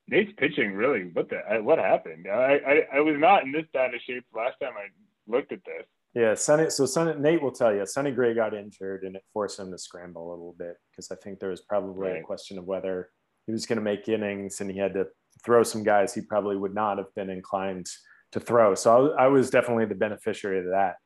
[0.08, 1.10] Nate's pitching really.
[1.12, 1.40] What the?
[1.62, 2.26] What happened?
[2.28, 4.88] I, I I was not in this bad of shape last time I
[5.28, 5.86] looked at this.
[6.14, 6.68] Yeah, Sonny.
[6.70, 9.78] So Sonny, Nate will tell you, Sonny Gray got injured, and it forced him to
[9.78, 13.10] scramble a little bit because I think there was probably a question of whether
[13.46, 15.06] he was going to make innings, and he had to
[15.44, 17.86] throw some guys he probably would not have been inclined
[18.32, 18.74] to throw.
[18.74, 20.96] So I, was- I was definitely the beneficiary of that.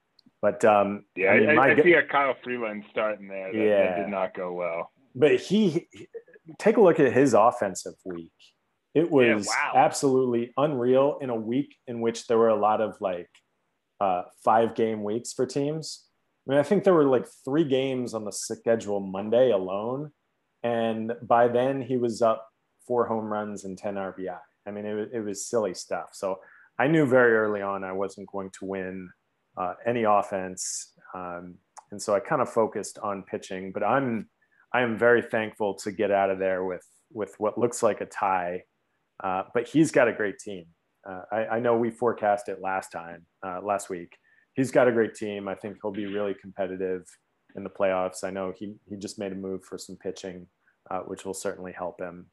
[0.43, 3.53] But um, Yeah, I mean, I, I see a Kyle Freeland starting there.
[3.53, 3.97] That, that Yeah.
[4.03, 4.91] did not go well.
[5.15, 5.89] but he
[6.59, 8.31] take a look at his offensive week.
[8.95, 9.73] It Yeah, was wow.
[9.75, 13.29] absolutely unreal in a week in which there were a lot of like
[14.01, 16.05] uh, five game weeks for teams.
[16.47, 20.11] I mean, I think there were like three games on the schedule Monday alone,
[20.63, 22.47] and by then he was up
[22.87, 24.39] four home runs and ten RBI.
[24.67, 26.11] I mean, it it was silly stuff.
[26.13, 26.39] So
[26.79, 29.09] I knew very early on I wasn't going to win
[29.57, 31.55] uh, any offense, um,
[31.91, 33.71] and so I kind of focused on pitching.
[33.73, 34.29] But I'm
[34.73, 38.07] I am very thankful to get out of there with with what looks like a
[38.07, 38.63] tie.
[39.23, 40.67] Uh, but he's got a great team.
[41.09, 44.17] Uh, I, I know we forecast it last time, uh, last week.
[44.55, 45.47] He's got a great team.
[45.47, 47.03] I think he'll be really competitive
[47.57, 48.25] in the playoffs.
[48.25, 50.47] I know he he just made a move for some pitching,
[50.91, 52.27] uh, which will certainly help him.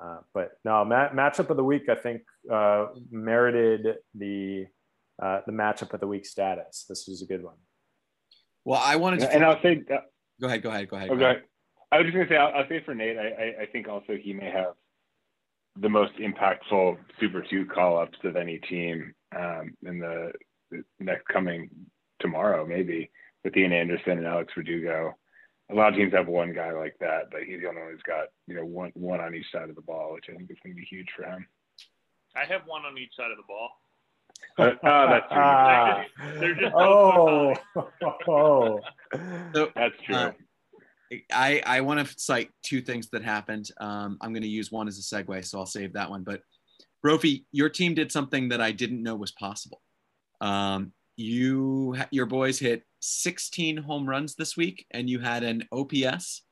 [0.00, 4.66] Uh, but no, ma- matchup of the week, I think uh, merited the
[5.22, 6.86] uh, the matchup of the week status.
[6.88, 7.56] This was a good one.
[8.64, 9.32] Well, I wanted to.
[9.32, 9.98] And I'll say, uh,
[10.40, 10.62] go ahead.
[10.62, 10.88] Go ahead.
[10.88, 11.10] Go ahead.
[11.10, 11.40] okay.
[11.92, 14.16] I was just gonna say, I'll, I'll say for Nate, I, I, I think also
[14.16, 14.74] he may have
[15.76, 20.32] the most impactful Super Two call ups of any team um, in the,
[20.70, 21.68] the next coming
[22.20, 23.10] tomorrow, maybe
[23.44, 25.16] with Ian Anderson and Alex Verdugo.
[25.70, 28.02] A lot of teams have one guy like that, but he's the only one who's
[28.02, 30.58] got you know one one on each side of the ball, which I think is
[30.62, 31.46] going to be huge for him.
[32.36, 33.70] I have one on each side of the ball.
[34.58, 36.40] Uh, oh, that's true.
[36.40, 37.54] They're just oh,
[38.28, 38.80] oh.
[39.54, 40.14] So, That's true.
[40.14, 40.32] Uh,
[41.32, 43.68] I, I want to cite two things that happened.
[43.80, 46.22] Um, I'm going to use one as a segue, so I'll save that one.
[46.22, 46.42] But
[47.02, 49.80] Brophy, your team did something that I didn't know was possible.
[50.40, 56.42] Um, you, your boys hit 16 home runs this week, and you had an OPS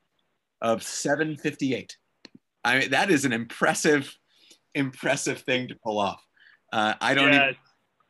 [0.61, 1.97] of 758.
[2.63, 4.15] I mean, that is an impressive,
[4.75, 6.23] impressive thing to pull off.
[6.73, 7.31] Uh, I don't.
[7.31, 7.55] yeah, Even,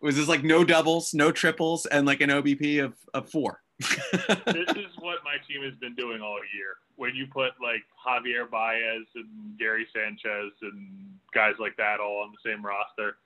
[0.01, 3.61] was this like no doubles, no triples, and like an OBP of, of four?
[3.79, 6.75] this is what my team has been doing all year.
[6.95, 12.31] When you put like Javier Baez and Gary Sanchez and guys like that all on
[12.31, 13.17] the same roster,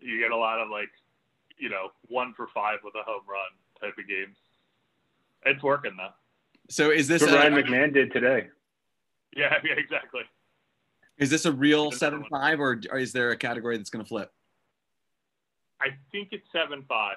[0.00, 0.90] you get a lot of like,
[1.58, 4.36] you know, one for five with a home run type of games.
[5.44, 6.10] It's working though.
[6.68, 8.48] so is this what a, Ryan McMahon did today.
[9.36, 10.22] Yeah, yeah, exactly.
[11.18, 14.08] is this a real seven five, or, or is there a category that's going to
[14.08, 14.32] flip?
[15.80, 17.16] I think it's seven five.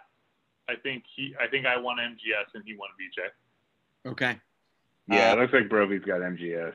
[0.70, 1.34] I think he.
[1.42, 4.12] I think I won MGS and he won VJ.
[4.12, 4.38] Okay.
[5.08, 6.74] Yeah, Uh, it looks like Brophy's got MGS.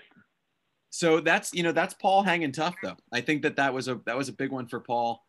[0.91, 2.97] So that's you know that's Paul hanging tough though.
[3.13, 5.25] I think that that was a that was a big one for Paul.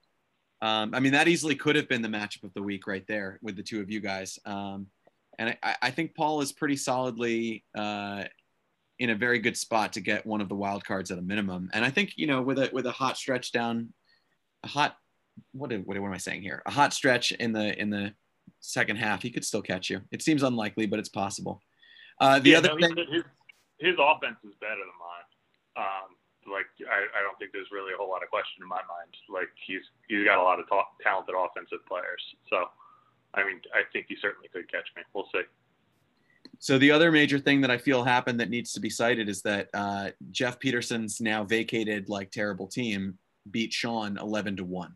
[0.66, 3.38] Um, I mean that easily could have been the matchup of the week right there
[3.43, 4.39] with the two of you guys.
[4.45, 4.88] Um,
[5.38, 8.24] and I, I think Paul is pretty solidly uh,
[8.97, 11.70] in a very good spot to get one of the wild cards at a minimum.
[11.74, 13.93] And I think you know with a with a hot stretch down,
[14.63, 14.97] a hot
[15.51, 16.63] what what, what am I saying here?
[16.66, 18.13] A hot stretch in the in the
[18.61, 20.01] second half, he could still catch you.
[20.11, 21.61] It seems unlikely, but it's possible.
[22.20, 23.24] Uh, the Yeah, other no, thing, his, his
[23.80, 25.86] his offense is better than mine.
[25.86, 26.14] Um,
[26.48, 29.12] like I, I don't think there's really a whole lot of question in my mind.
[29.30, 32.22] Like he's he's got a lot of ta- talented offensive players.
[32.50, 32.66] So,
[33.34, 35.04] I mean, I think he certainly could catch me.
[35.14, 35.41] We'll see.
[36.60, 39.41] So the other major thing that I feel happened that needs to be cited is
[39.41, 43.18] that uh, Jeff Peterson's now vacated like terrible team
[43.50, 44.96] beat Sean eleven to one,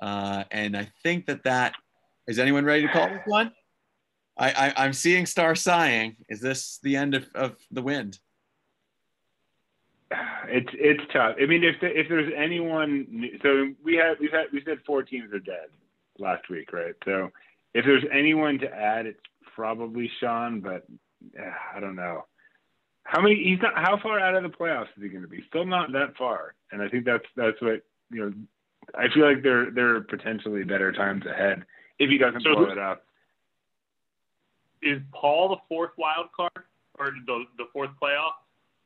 [0.00, 1.74] uh, and I think that that
[2.26, 3.52] is anyone ready to call this one?
[4.36, 6.16] I, I I'm seeing Star sighing.
[6.28, 8.18] Is this the end of, of the wind?
[10.10, 11.36] It's it's tough.
[11.40, 14.78] I mean, if the, if there's anyone, new- so we had we've had we said
[14.86, 15.68] four teams are dead
[16.18, 16.94] last week, right?
[17.04, 17.30] So
[17.74, 19.20] if there's anyone to add, it's
[19.54, 20.86] probably Sean, but
[21.38, 22.24] uh, I don't know.
[23.02, 23.36] How many?
[23.36, 23.74] He's not.
[23.74, 25.44] How far out of the playoffs is he going to be?
[25.48, 26.54] Still not that far.
[26.72, 28.32] And I think that's that's what you know.
[28.94, 31.64] I feel like there there are potentially better times ahead
[31.98, 33.04] if he doesn't So blow it up.
[34.80, 36.64] Is Paul the fourth wild card
[36.98, 38.32] or the the fourth playoff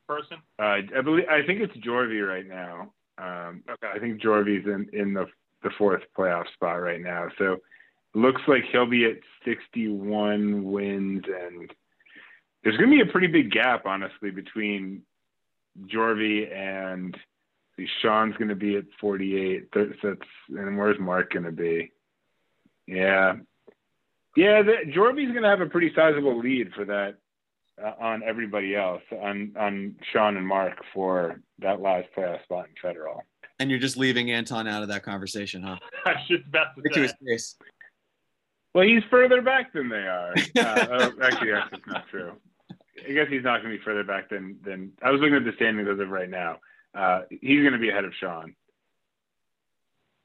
[0.07, 0.37] person?
[0.59, 2.93] Uh, I believe I think it's Jorvi right now.
[3.17, 3.87] Um, Okay.
[3.93, 5.25] I think Jorvi's in, in the
[5.63, 7.27] the fourth playoff spot right now.
[7.37, 7.57] So
[8.13, 11.71] looks like he'll be at 61 wins, and
[12.63, 15.03] there's going to be a pretty big gap, honestly, between
[15.85, 17.17] Jorvi and
[17.77, 19.69] see, Sean's going to be at 48.
[19.73, 21.91] So that's and where's Mark going to be?
[22.87, 23.35] Yeah,
[24.35, 24.61] yeah.
[24.61, 27.15] The, going to have a pretty sizable lead for that
[27.81, 32.73] uh, on everybody else on on Sean and Mark for that last playoff spot in
[32.81, 33.23] federal.
[33.59, 35.77] And you're just leaving Anton out of that conversation, huh?
[36.05, 37.55] I was just about to to his face.
[38.73, 40.33] Well, he's further back than they are.
[40.57, 42.33] Uh, oh, actually, that's just not true.
[43.07, 45.45] I guess he's not going to be further back than than I was looking at
[45.45, 46.57] the standings as of right now.
[46.95, 48.55] Uh, he's going to be ahead of Sean.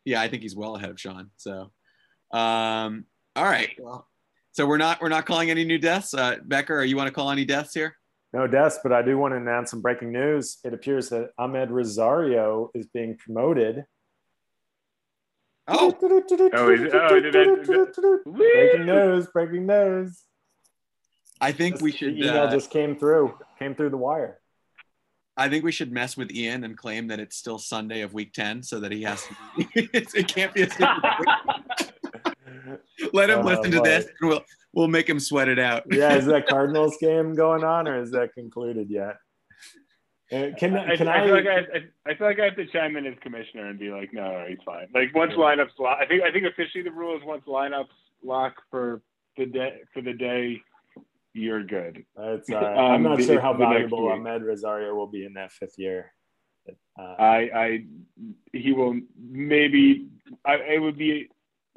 [0.05, 1.31] Yeah, I think he's well ahead of Sean.
[1.37, 1.71] So,
[2.33, 3.05] um,
[3.37, 3.71] all right.
[3.79, 4.08] Well,
[4.59, 6.13] so we're not we're not calling any new deaths.
[6.13, 7.95] Uh, Becker, you want to call any deaths here?
[8.33, 10.59] No deaths, but I do want to announce some breaking news.
[10.65, 13.85] It appears that Amed Rosario is being promoted.
[15.69, 19.29] Oh, Oh, is- oh, did that- breaking news!
[19.33, 20.25] Breaking news!
[21.41, 22.15] I think we should.
[22.17, 23.39] The email Uh, just came through.
[23.61, 24.41] Came through the wire.
[25.37, 28.33] I think we should mess with Ian and claim that it's still Sunday of Week
[28.33, 29.23] Ten, so that he has.
[29.23, 29.37] To,
[30.19, 31.93] it can't be a secret.
[33.13, 33.85] Let him Oh, listen to boy.
[33.85, 35.85] this, and we'll we'll make him sweat it out.
[35.91, 39.17] Yeah, is that Cardinals game going on, or is that concluded yet?
[40.31, 41.25] Uh, Can I, can I I?
[41.27, 43.79] feel like I, I, I feel like I have to chime in as commissioner and
[43.79, 44.87] be like, no, no, he's fine.
[44.95, 47.87] Like once lineups lock, I think I think officially the rule is once lineups
[48.23, 49.01] lock for
[49.39, 50.61] the day for the day,
[51.33, 52.05] you're good.
[52.19, 52.77] It's all right.
[52.77, 54.01] I'm Um, not the- sure how valuable.
[54.11, 56.13] Amed Rosario will be in that fifth year.
[56.99, 57.85] Uh, I I
[58.53, 60.09] he will maybe.
[60.45, 61.31] I it would be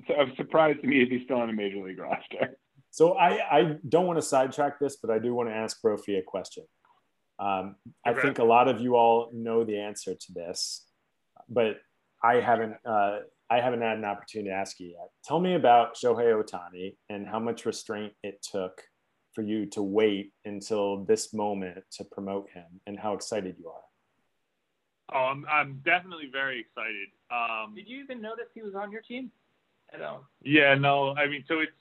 [0.10, 2.58] a surprise to me if he's still on a major league roster.
[2.89, 6.16] So I, I don't want to sidetrack this, but I do want to ask Brophy
[6.18, 6.66] a question.
[7.39, 7.76] Um,
[8.06, 10.86] I think a lot of you all know the answer to this,
[11.49, 11.78] but
[12.24, 15.10] I haven't uh, I haven't had an opportunity to ask you yet.
[15.26, 18.82] Tell me about Shohei Ohtani and how much restraint it took
[19.34, 23.82] for you to wait until this moment to promote him, and how excited you are.
[25.14, 27.10] Oh, I'm, I'm definitely very excited.
[27.32, 29.32] Um, Did you even notice he was on your team?
[29.94, 30.24] I don't.
[30.44, 31.72] yeah, no, I mean, so it's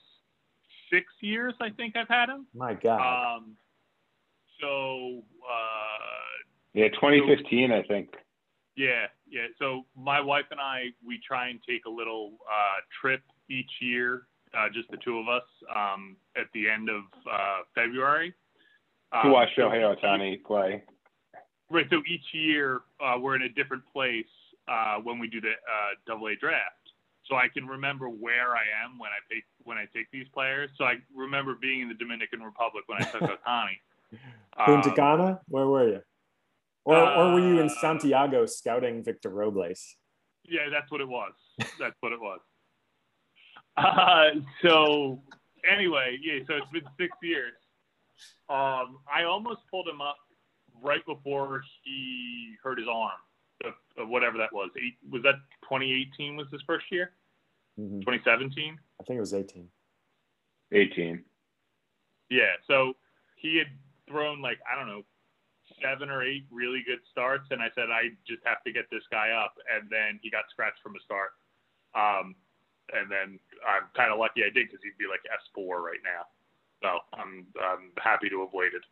[0.91, 2.45] six years I think I've had him.
[2.53, 2.99] My God,
[3.37, 3.55] Um,
[4.59, 8.09] so uh, Yeah, 2015, I think.
[8.75, 9.47] yeah, yeah.
[9.59, 14.27] So my wife and I, we try and take a little uh, trip each year,
[14.57, 15.43] uh, just the two of us,
[15.75, 18.33] um, at the end of uh, February.
[19.13, 20.83] To Um, watch Shohei Ohtani play.
[21.69, 21.85] Right.
[21.89, 24.25] So each year uh, we're in a different place
[24.67, 26.75] uh, when we do the uh, double A draft.
[27.25, 30.69] So I can remember where I am when I take when I take these players.
[30.77, 33.77] So I remember being in the Dominican Republic when I took Ohtani.
[34.65, 36.01] Punta Um, Cana, where were you?
[36.83, 39.95] Or, or were you in Uh, Santiago scouting Victor Robles?
[40.43, 41.33] Yeah, that's what it was.
[41.79, 42.39] That's what it was.
[43.77, 44.31] Uh,
[44.63, 45.21] so
[45.69, 46.39] anyway, yeah.
[46.47, 47.53] So it's been six years.
[48.49, 50.17] Um, I almost pulled him up
[50.81, 53.19] right before he hurt his arm,
[53.65, 54.69] of, of whatever that was.
[54.77, 56.35] Eight, was that 2018?
[56.35, 57.11] Was his first year?
[57.79, 58.01] Mhm.
[58.01, 58.79] 2017?
[58.99, 59.69] I think it was 18.
[60.71, 61.23] 18.
[62.29, 62.55] Yeah.
[62.67, 62.93] So
[63.35, 63.67] he had
[64.07, 65.03] thrown like I don't know
[65.81, 69.03] seven or eight really good starts, and I said I just have to get this
[69.11, 71.31] guy up, and then he got scratched from a start.
[71.95, 72.35] Um,
[72.93, 76.25] and then I'm kind of lucky I did because he'd be like S4 right now.
[76.83, 78.83] So I'm I'm happy to have waited.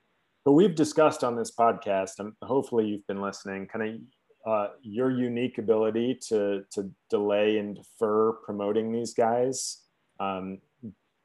[0.45, 4.01] But we've discussed on this podcast, and hopefully you've been listening, kind of
[4.45, 9.83] uh, your unique ability to to delay and defer promoting these guys
[10.19, 10.59] um,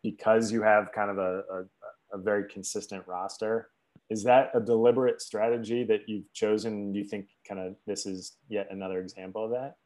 [0.03, 3.71] because you have kind of a, a, a very consistent roster.
[4.11, 6.93] Is that a deliberate strategy that you've chosen?
[6.93, 9.77] Do you think kind of this is yet another example of that?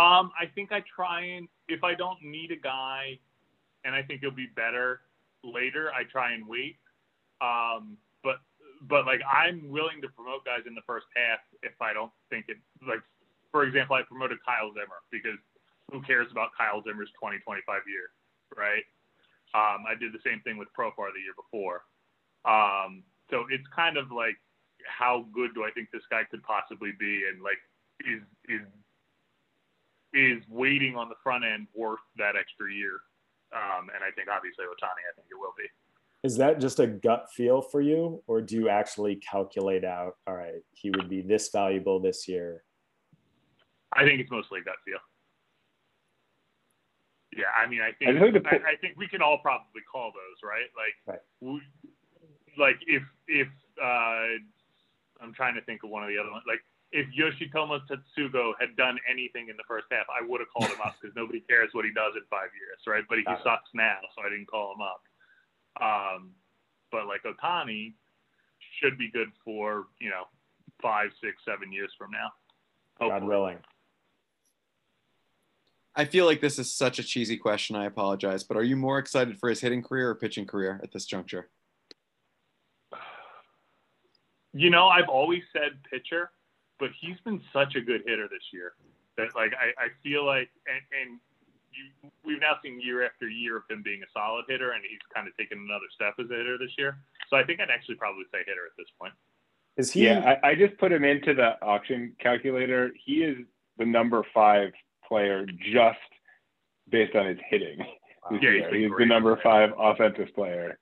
[0.00, 3.18] Um, I think I try and if I don't need a guy,
[3.84, 5.00] and I think he'll be better
[5.44, 6.76] later, I try and wait.
[7.40, 7.96] Um,
[8.86, 12.46] but like I'm willing to promote guys in the first half if I don't think
[12.48, 13.02] it like
[13.50, 15.38] for example I promoted Kyle Zimmer because
[15.90, 18.12] who cares about Kyle Zimmer's 20 25 year,
[18.54, 18.84] right?
[19.56, 21.88] Um, I did the same thing with Profar the year before.
[22.44, 24.36] Um, so it's kind of like
[24.84, 27.58] how good do I think this guy could possibly be, and like
[28.04, 28.64] is is
[30.12, 33.00] is waiting on the front end worth that extra year?
[33.52, 35.68] Um, and I think obviously Ohtani, I think it will be.
[36.24, 40.14] Is that just a gut feel for you, or do you actually calculate out?
[40.26, 42.64] All right, he would be this valuable this year.
[43.92, 44.98] I think it's mostly gut feel.
[47.36, 48.10] Yeah, I mean, I think
[48.46, 50.66] I I, I think we can all probably call those, right?
[50.74, 51.22] Like, Right.
[51.40, 51.62] we,
[52.58, 53.48] like if if
[53.80, 54.42] uh,
[55.22, 56.60] I'm trying to think of one of the other ones, like
[56.90, 60.80] if Yoshitomo Tsutsugo had done anything in the first half, I would have called him
[60.84, 63.04] up because nobody cares what he does in five years, right?
[63.08, 63.44] But he Got it.
[63.44, 65.02] sucks now, so I didn't call him up.
[65.80, 66.32] Um,
[66.90, 67.94] but like Ohtani
[68.80, 70.24] should be good for you know
[70.82, 72.32] five, six, seven years from now.
[73.00, 73.58] God willing.
[75.94, 77.74] I feel like this is such a cheesy question.
[77.74, 80.92] I apologize, but are you more excited for his hitting career or pitching career at
[80.92, 81.48] this juncture?
[84.52, 86.30] You know, I've always said pitcher,
[86.78, 88.74] but he's been such a good hitter this year
[89.16, 91.20] that like I, I feel like and, and
[91.72, 94.98] you, we've now seen year after year of him being a solid hitter, and he's
[95.14, 96.98] kind of taken another step as a hitter this year.
[97.30, 99.12] So I think I'd actually probably say hitter at this point.
[99.76, 100.04] Is he?
[100.06, 102.90] Yeah, I, I just put him into the auction calculator.
[103.04, 103.38] He is
[103.78, 104.72] the number five
[105.06, 105.98] player just
[106.90, 107.78] based on his hitting.
[108.30, 108.70] this Yeah, he's year.
[108.70, 110.78] been he's the number five offensive player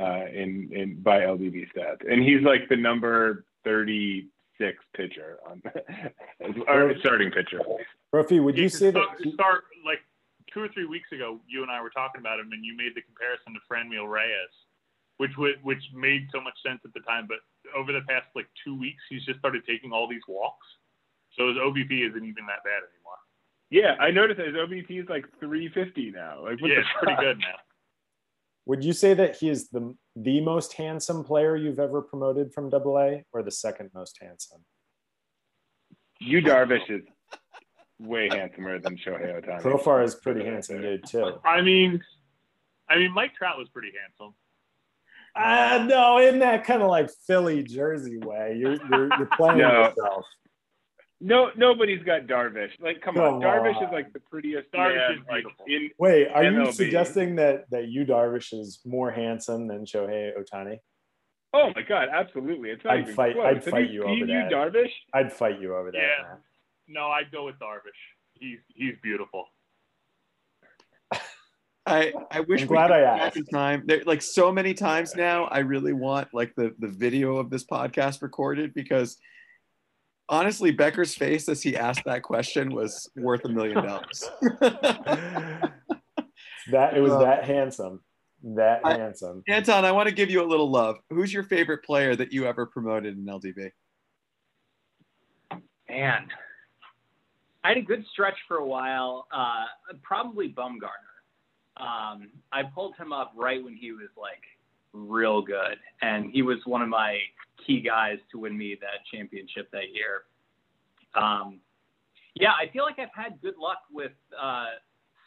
[0.00, 4.26] uh, in in by LDB stats, and he's like the number thirty
[4.58, 5.62] six pitcher on
[6.68, 7.60] or starting pitcher.
[8.10, 9.02] Brophy, would Yeah, you 'cause say that?
[9.18, 10.00] start, start like
[10.52, 12.94] two or three weeks ago, you and I were talking about him, and you made
[12.94, 14.54] the comparison to Franmil Reyes,
[15.18, 17.26] which would which made so much sense at the time.
[17.28, 17.38] But
[17.76, 20.66] over the past like two weeks, he's just started taking all these walks,
[21.36, 23.20] so his OBP isn't even that bad anymore.
[23.70, 26.44] Yeah, I noticed that his OBP is like three fifty now.
[26.44, 27.58] Like, yeah, the it's pretty good now.
[28.66, 32.70] Would you say that he is the the most handsome player you've ever promoted from
[32.70, 34.64] Double A, or the second most handsome?
[36.20, 37.02] You Darvish is
[38.00, 39.62] way handsomer than Shohei Ohtani.
[39.62, 41.38] Profar is pretty handsome dude too.
[41.44, 42.00] I mean,
[42.88, 44.34] I mean, Mike Trout was pretty handsome.
[45.36, 48.56] Ah, no, in that kind of like Philly Jersey way.
[48.58, 49.84] You're you're, you're playing No.
[49.88, 50.24] yourself.
[51.22, 52.70] No, nobody's got Darvish.
[52.80, 53.40] Like, come, Come on.
[53.42, 55.90] Darvish is like the prettiest Darvish man, is like in.
[55.98, 60.78] Wait, are you suggesting that that you Darvish is more handsome than Shohei Ohtani?
[61.52, 62.70] Oh my god, absolutely!
[62.70, 63.46] It's not I'd even fight- close.
[63.46, 64.50] I'd Have fight you you seen over you that.
[64.52, 64.92] Darvish?
[65.12, 65.98] I'd fight you over that.
[65.98, 66.28] Yeah.
[66.28, 66.38] man.
[66.90, 67.90] No, I'd go with Darvish.
[68.34, 69.46] He's he's beautiful.
[71.86, 73.36] I, I wish I'm we glad could I asked.
[73.36, 73.82] in time.
[73.86, 77.64] There, like so many times now, I really want like the the video of this
[77.64, 79.16] podcast recorded because
[80.28, 84.30] honestly, Becker's face as he asked that question was worth a million dollars.
[86.70, 88.00] That it was Uh, that handsome.
[88.44, 89.42] That I- handsome.
[89.48, 90.96] Anton, I want to give you a little love.
[91.08, 93.70] Who's your favorite player that you ever promoted in LDB?
[95.88, 96.28] Man,
[97.62, 99.26] I had a good stretch for a while.
[99.32, 99.64] Uh,
[100.02, 101.10] probably Bumgarner.
[101.76, 104.42] Um, I pulled him up right when he was like
[104.92, 107.18] real good, and he was one of my
[107.66, 110.22] key guys to win me that championship that year.
[111.14, 111.60] Um,
[112.34, 114.66] yeah, I feel like I've had good luck with uh,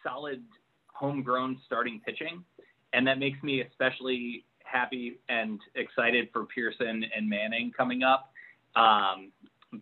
[0.03, 0.43] solid
[0.87, 2.43] homegrown starting pitching,
[2.93, 8.31] and that makes me especially happy and excited for Pearson and Manning coming up.
[8.75, 9.31] Um,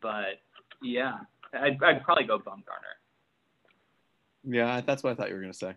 [0.02, 0.42] but
[0.82, 1.20] yeah,
[1.54, 2.96] I'd, I'd probably go Bumgarner.
[4.44, 5.74] Yeah, that's what I thought you were going to say.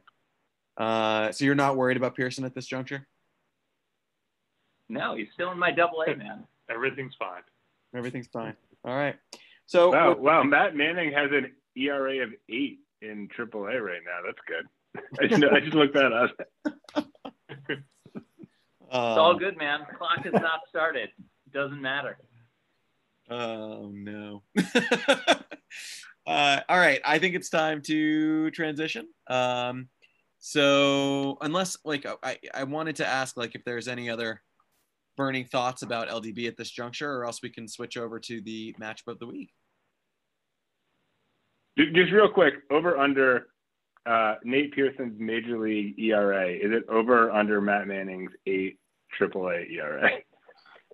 [0.77, 3.07] Uh, so you're not worried about Pearson at this juncture?
[4.89, 6.45] No, he's still in my double A, man.
[6.71, 7.43] Everything's fine.
[7.95, 8.55] Everything's fine.
[8.85, 9.17] All right.
[9.67, 14.21] So Wow, with- wow, Matt Manning has an ERA of eight in AAA right now.
[14.25, 14.67] That's good.
[15.21, 16.75] I just, I just looked that up.
[18.95, 19.81] It's all um, good, man.
[19.99, 21.09] Clock has not started.
[21.53, 22.17] Doesn't matter.
[23.31, 24.43] Oh no.
[26.27, 29.09] uh, all right, I think it's time to transition.
[29.29, 29.89] Um,
[30.39, 34.43] so unless like I, I wanted to ask like if there's any other
[35.17, 38.75] burning thoughts about LDB at this juncture, or else we can switch over to the
[38.81, 39.51] matchup of the week.
[41.79, 43.47] Just real quick, over under
[44.07, 46.51] uh, Nate Pearson's major league ERA.
[46.51, 48.79] Is it over under Matt Manning's eight
[49.19, 50.11] AAA ERA?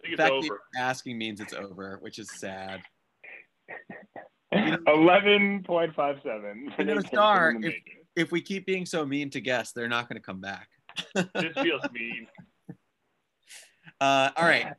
[0.03, 0.47] The it's fact that over.
[0.47, 2.81] you're asking means it's over, which is sad.
[4.87, 6.73] Eleven point five seven.
[6.79, 7.75] You know, Star, if-
[8.17, 10.69] If we keep being so mean to guests, they're not going to come back.
[11.35, 12.27] This feels mean.
[14.01, 14.73] Uh, all right.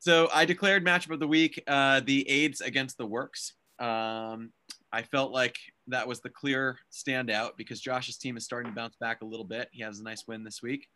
[0.00, 3.54] So I declared matchup of the week uh, the AIDS against the Works.
[3.78, 4.50] Um,
[4.92, 5.56] I felt like
[5.86, 9.44] that was the clear standout because Josh's team is starting to bounce back a little
[9.44, 9.68] bit.
[9.72, 10.88] He has a nice win this week.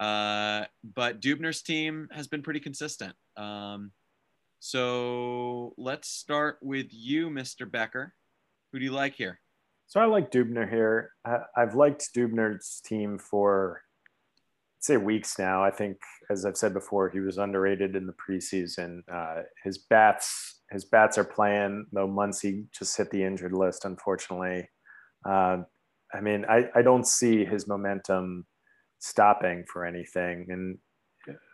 [0.00, 3.14] Uh, but Dubner's team has been pretty consistent.
[3.36, 3.92] Um,
[4.58, 7.70] so let's start with you, Mr.
[7.70, 8.14] Becker.
[8.72, 9.40] Who do you like here?
[9.86, 11.10] So I like Dubner here.
[11.26, 13.82] I, I've liked Dubner's team for
[14.78, 15.62] I'd say weeks now.
[15.62, 15.98] I think,
[16.30, 19.00] as I've said before, he was underrated in the preseason.
[19.12, 21.86] Uh, his bats, his bats are playing.
[21.92, 24.68] Though Muncy just hit the injured list, unfortunately.
[25.28, 25.58] Uh,
[26.14, 28.46] I mean, I, I don't see his momentum
[29.00, 30.46] stopping for anything.
[30.50, 30.78] And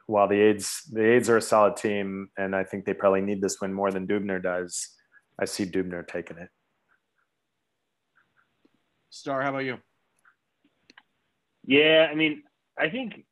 [0.07, 3.40] while the aids the aids are a solid team, and I think they probably need
[3.40, 4.88] this win more than Dubner does,
[5.40, 6.51] I see Dubner taking it.
[9.11, 9.78] Star, how about you?
[11.64, 12.42] Yeah, I mean,
[12.78, 13.24] I think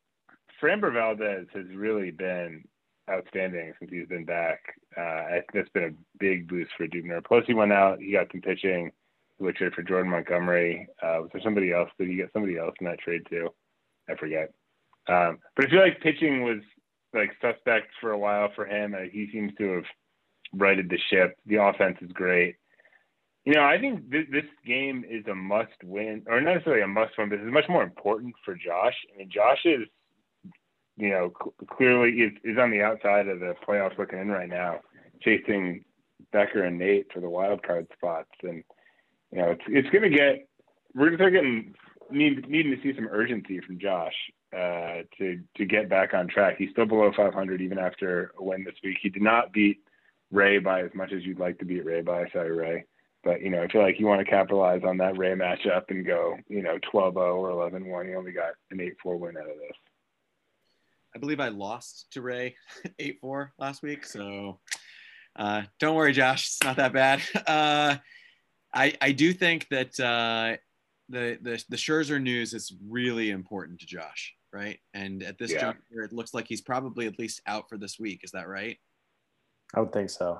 [0.61, 2.63] Framber Valdez has really been
[3.09, 4.59] outstanding since he's been back.
[4.97, 7.23] Uh, I think that's been a big boost for Dubner.
[7.23, 8.91] Plus, he went out, he got some pitching.
[9.37, 10.87] who I traded for Jordan Montgomery.
[11.01, 11.89] Uh, was there somebody else?
[11.99, 13.49] Did he get somebody else in that trade too?
[14.09, 14.53] I forget.
[15.07, 16.61] Um, but I feel like pitching was
[17.13, 18.95] like suspect for a while for him.
[19.11, 19.83] He seems to have
[20.53, 21.37] righted the ship.
[21.45, 22.55] The offense is great.
[23.45, 26.87] You know, I think this, this game is a must win, or not necessarily a
[26.87, 28.95] must win, but it's much more important for Josh.
[29.13, 29.87] I mean, Josh is,
[30.97, 34.49] you know, cl- clearly is, is on the outside of the playoffs looking in right
[34.49, 34.79] now,
[35.21, 35.85] chasing
[36.31, 38.31] Becker and Nate for the wild card spots.
[38.41, 38.63] And,
[39.31, 40.47] you know, it's, it's going to get,
[40.95, 41.75] we're going to start getting,
[42.11, 44.13] need, needing to see some urgency from Josh
[44.53, 46.55] uh, to, to get back on track.
[46.57, 48.97] He's still below 500 even after a win this week.
[49.01, 49.79] He did not beat
[50.31, 52.25] Ray by as much as you'd like to beat Ray by.
[52.31, 52.85] Sorry, Ray.
[53.23, 56.05] But, you know, I feel like you want to capitalize on that Ray matchup and
[56.05, 58.07] go, you know, 12 0 or 11 1.
[58.07, 59.77] You only got an 8 4 win out of this.
[61.15, 62.55] I believe I lost to Ray
[62.99, 64.05] 8 4 last week.
[64.05, 64.59] So
[65.35, 66.47] uh, don't worry, Josh.
[66.47, 67.21] It's not that bad.
[67.47, 67.97] Uh,
[68.73, 70.57] I, I do think that uh,
[71.09, 74.79] the, the, the Scherzer news is really important to Josh, right?
[74.93, 75.59] And at this Yeah.
[75.61, 78.21] juncture, it looks like he's probably at least out for this week.
[78.23, 78.77] Is that right?
[79.73, 80.39] I would think so.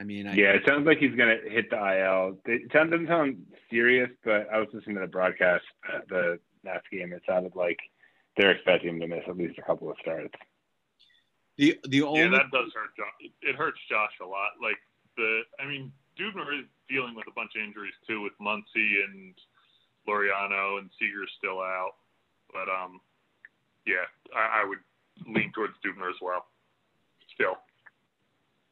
[0.00, 2.40] I mean, I, Yeah, it sounds like he's going to hit the IL.
[2.46, 6.86] It sound- doesn't sound serious, but I was listening to the broadcast, uh, the Nats
[6.90, 7.12] game.
[7.12, 7.78] It sounded like
[8.36, 10.34] they're expecting him to miss at least a couple of starts.
[11.58, 13.12] the, the only Yeah, that does hurt Josh.
[13.20, 14.52] It, it hurts Josh a lot.
[14.60, 14.78] Like
[15.16, 19.34] the, I mean, Dubner is dealing with a bunch of injuries too, with Muncy and
[20.08, 21.92] Loriano and Seager's still out.
[22.52, 23.00] But um,
[23.86, 24.78] yeah, I, I would
[25.26, 26.46] lean towards Dubner as well.
[27.34, 27.56] Still,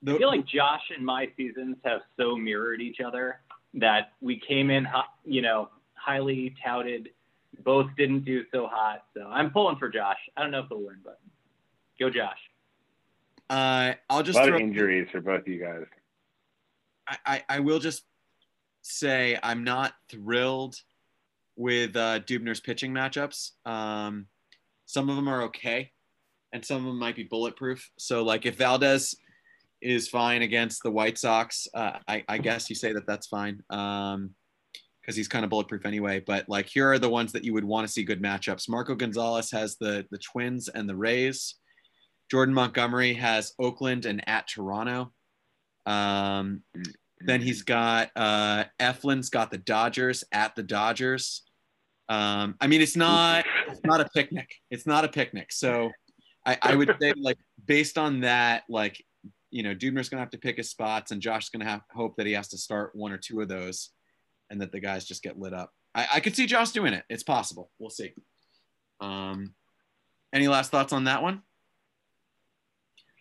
[0.07, 3.41] I feel like Josh and my seasons have so mirrored each other
[3.75, 4.87] that we came in,
[5.25, 7.11] you know, highly touted.
[7.65, 10.19] Both didn't do so hot, so I'm pulling for Josh.
[10.37, 11.21] I don't know if he'll win, but
[11.99, 12.39] go Josh.
[13.51, 15.85] uh, I'll just A just lot throw, of injuries for both of you guys.
[17.07, 18.05] I, I, I will just
[18.83, 20.81] say I'm not thrilled
[21.61, 23.51] with uh, Dubner's pitching matchups.
[23.67, 24.27] Um,
[24.87, 25.93] some of them are okay,
[26.55, 27.89] and some of them might be bulletproof.
[27.99, 29.15] So, like if Valdez
[29.83, 33.63] is fine against the White Sox, uh, I, I guess you say that that's fine
[33.69, 36.23] because he's kind of bulletproof anyway.
[36.27, 38.69] But like here are the ones that you would want to see good matchups.
[38.69, 41.57] Marco Gonzales has the the Twins and the Rays.
[42.31, 45.13] Jordan Montgomery has Oakland and at Toronto.
[45.85, 46.63] Um,
[47.21, 51.43] then he's got uh, Eflin's got the Dodgers at the Dodgers.
[52.11, 54.51] Um, I mean, it's not it's not a picnic.
[54.71, 55.53] It's not a picnic.
[55.53, 55.91] So
[56.45, 59.03] I, I would say like based on that, like
[59.51, 62.27] you know, Dubner's gonna have to pick his spots, and Josh's gonna have hope that
[62.27, 63.91] he has to start one or two of those,
[64.51, 65.73] and that the guys just get lit up.
[65.95, 67.05] I, I could see Josh doing it.
[67.09, 67.71] It's possible.
[67.79, 68.13] We'll see.
[69.01, 69.55] Um,
[70.33, 71.43] any last thoughts on that one?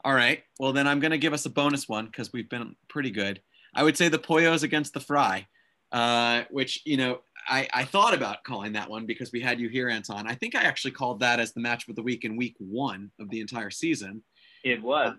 [0.04, 0.44] All right.
[0.60, 3.42] Well, then I'm going to give us a bonus one because we've been pretty good.
[3.74, 5.48] I would say the Poyos against the Fry,
[5.92, 7.20] uh, which, you know,
[7.50, 10.28] I, I thought about calling that one because we had you here, Anton.
[10.28, 13.12] I think I actually called that as the match of the week in week one
[13.20, 14.24] of the entire season.
[14.64, 15.16] It was.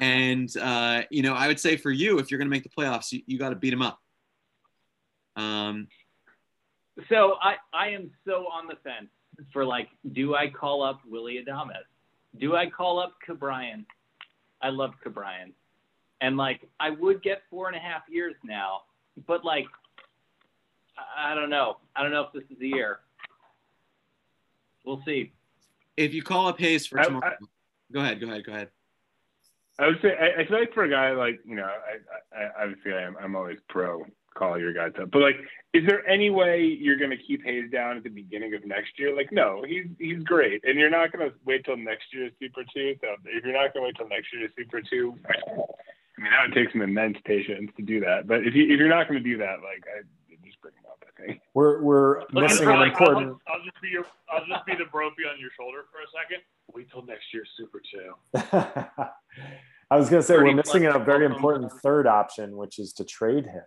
[0.00, 2.68] And, uh, you know, I would say for you, if you're going to make the
[2.68, 3.98] playoffs, you, you got to beat them up.
[5.34, 5.88] Um,
[7.08, 9.08] So I, I am so on the fence
[9.52, 11.72] for like, do I call up Willy Adames?
[12.38, 13.84] Do I call up Ke'Bryan?
[14.60, 15.52] I love Ke'Bryan.
[16.20, 18.82] And like, I would get four and a half years now,
[19.26, 19.66] but like,
[20.96, 21.78] I- I don't know.
[21.96, 23.00] I don't know if this is the year.
[24.84, 25.32] We'll see.
[25.96, 27.36] if you call up Hayes for I- tomorrow,
[27.92, 28.68] go ahead, go ahead, go ahead.
[29.78, 32.64] I would say I, I feel like for a guy like you know, I, I
[32.64, 35.36] obviously I'm I'm always pro call your guys up, but like,
[35.74, 38.98] is there any way you're going to keep Hayes down at the beginning of next
[38.98, 39.14] year?
[39.14, 42.64] Like, no, he's he's great, and you're not going to wait till next year's Super
[42.74, 42.96] Two.
[43.00, 46.46] So if you're not going to wait till next year's Super Two, I mean that
[46.48, 48.26] would take some immense patience to do that.
[48.26, 50.02] But if you if you're not going to do that, like, I
[51.26, 51.30] just bring him up.
[51.30, 51.40] I think.
[51.54, 53.38] We're we're Look, missing an important.
[53.46, 56.08] I'll, I'll just be your, I'll just be the brophy on your shoulder for a
[56.12, 56.42] second.
[56.74, 58.14] Wait till next year's Super Two.
[59.90, 61.32] I was going to say we're missing a very welcome.
[61.32, 63.64] important third option, which is to trade him.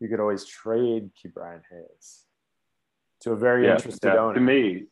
[0.00, 2.24] You could always trade Ke'Bryan Hayes
[3.20, 4.34] to a very interested yeah, owner.
[4.34, 4.84] To me,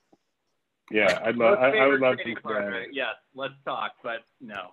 [0.90, 1.58] yeah, I'd love.
[1.58, 2.42] I, I would favorite love trading to.
[2.42, 2.86] partner.
[2.92, 4.70] Yes, let's talk, but no.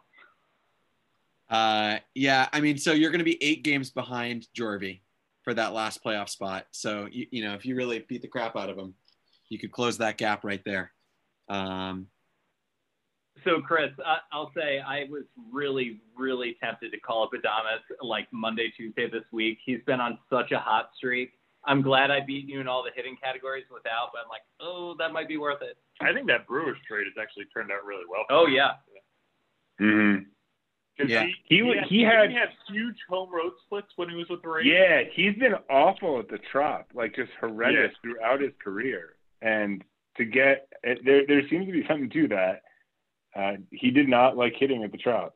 [1.49, 5.01] Uh, yeah, I mean, so you're going to be eight games behind Jorvy
[5.43, 6.65] for that last playoff spot.
[6.71, 8.95] So you, you know, if you really beat the crap out of them,
[9.49, 10.91] you could close that gap right there.
[11.49, 12.07] Um,
[13.43, 18.27] So, Chris, I, I'll say I was really, really tempted to call up Adames like
[18.31, 19.57] Monday, Tuesday this week.
[19.65, 21.31] He's been on such a hot streak.
[21.65, 24.95] I'm glad I beat you in all the hitting categories without, but I'm like, oh,
[24.99, 25.77] that might be worth it.
[26.01, 28.25] I think that Brewers trade has actually turned out really well.
[28.29, 28.73] Oh, yeah.
[29.79, 30.32] hmm 'Cause
[30.99, 31.25] Yeah.
[31.25, 34.27] he, He he, had, he had- he had huge home road splits when he was
[34.29, 34.65] with the Rays.
[34.67, 39.15] Yeah, he's been awful at the Trop, like just horrendous throughout his career.
[39.41, 39.83] And
[40.17, 42.61] to get there, there seems to be something to that.
[43.35, 45.35] Uh, he did not like hitting at the Trop.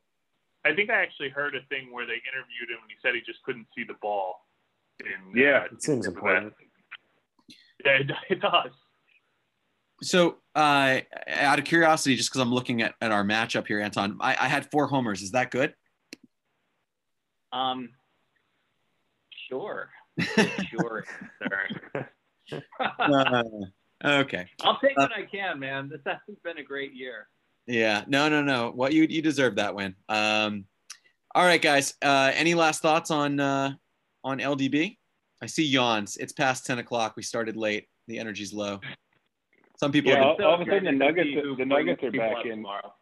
[0.66, 3.22] I think I actually heard a thing where they interviewed him and he said he
[3.22, 4.46] just couldn't see the ball.
[5.00, 5.62] In, Yeah.
[5.72, 6.18] uh, It seems in that.
[6.20, 6.54] important.
[7.86, 8.72] Yeah, it, it does.
[10.02, 14.18] So, uh, out of curiosity, just because I'm looking at, at our matchup here, Anton,
[14.22, 15.22] I, I had four homers.
[15.22, 15.74] Is that good?
[17.52, 17.90] Um,
[19.50, 19.90] sure,
[20.20, 21.06] sure,
[21.44, 22.10] sir.
[22.98, 23.44] Uh,
[24.06, 24.48] okay.
[24.62, 25.90] I'll take what I can, man.
[25.90, 27.28] This hasn't been a great year.
[27.66, 28.06] Yeah.
[28.08, 28.72] No, no, no.
[28.74, 29.96] What you you deserve that win.
[30.08, 30.66] Um,
[31.36, 31.94] all right, guys.
[32.02, 33.72] Uh, any last thoughts on uh,
[34.24, 34.98] on LDB?
[35.42, 36.16] I see yawns.
[36.18, 37.16] It's past ten o'clock.
[37.18, 37.88] We started late.
[38.08, 38.80] The energy's low.
[39.78, 42.04] Some people Yeah, have all, been, all of a sudden the Nuggets, see the Nuggets
[42.04, 42.52] are back in.
[42.58, 42.94] tomorrow.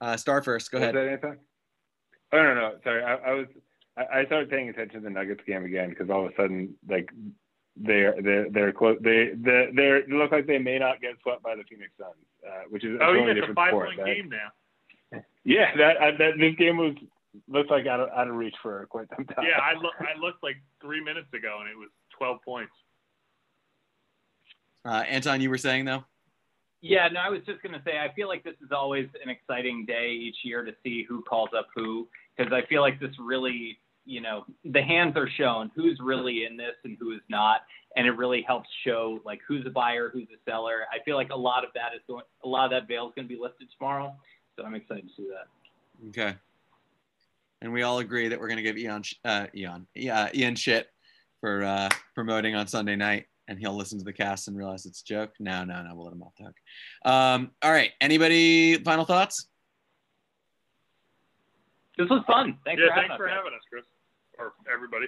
[0.00, 0.70] uh, star first.
[0.70, 0.94] Go Was ahead.
[0.96, 1.36] that anything?
[2.32, 3.02] Oh no, no, sorry.
[3.04, 3.46] I, I was
[3.96, 6.74] I, I started paying attention to the Nuggets game again because all of a sudden,
[6.88, 7.08] like
[7.76, 8.98] they're they're they're close.
[9.00, 12.14] They they they look like they may not get swept by the Phoenix Suns,
[12.46, 13.86] uh, which is a Oh, totally yeah, it's a five sport.
[13.86, 14.50] point That- game now.
[15.44, 16.94] Yeah, that uh, that this game was
[17.46, 19.46] looks like out of out of reach for quite some time.
[19.48, 22.72] Yeah, I look I looked like three minutes ago and it was twelve points.
[24.86, 26.04] Uh, Anton, you were saying though.
[26.80, 29.28] Yeah, no, I was just going to say, I feel like this is always an
[29.28, 32.06] exciting day each year to see who calls up who,
[32.36, 36.56] because I feel like this really, you know, the hands are shown who's really in
[36.56, 37.62] this and who is not,
[37.96, 40.84] and it really helps show like who's a buyer, who's a seller.
[40.92, 43.12] I feel like a lot of that is going, a lot of that veil is
[43.16, 44.14] going to be lifted tomorrow,
[44.56, 46.08] so I'm excited to see that.
[46.10, 46.36] Okay.
[47.62, 50.88] And we all agree that we're going to give Eon, uh, Eon, yeah, Ian shit
[51.40, 55.00] for uh, promoting on Sunday night, and he'll listen to the cast and realize it's
[55.02, 55.32] a joke.
[55.38, 56.56] No, no, no, we'll let him off the hook.
[57.04, 57.92] Um, all right.
[58.00, 59.48] Anybody final thoughts?
[61.98, 62.58] This was fun.
[62.64, 63.18] Thanks yeah, for having thanks us.
[63.18, 63.84] for having us, Chris,
[64.38, 65.06] or everybody.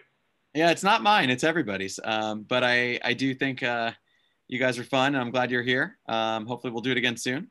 [0.55, 2.01] Yeah, it's not mine; it's everybody's.
[2.03, 3.93] Um, but I, I do think uh,
[4.49, 5.15] you guys are fun.
[5.15, 5.99] And I'm glad you're here.
[6.09, 7.51] Um, hopefully, we'll do it again soon.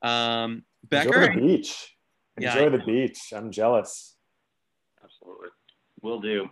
[0.00, 1.94] Um, Enjoy the beach.
[2.40, 3.18] Yeah, Enjoy I- the beach.
[3.34, 4.16] I'm jealous.
[5.04, 5.48] Absolutely.
[6.00, 6.48] Will do.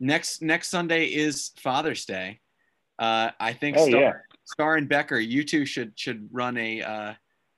[0.00, 2.40] next next Sunday is Father's Day.
[2.98, 4.12] Uh, I think Oh, Star, yeah.
[4.44, 7.14] Star and Becker, you two should should run a uh,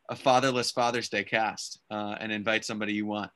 [0.09, 3.31] a fatherless Father's Day cast uh, and invite somebody you want.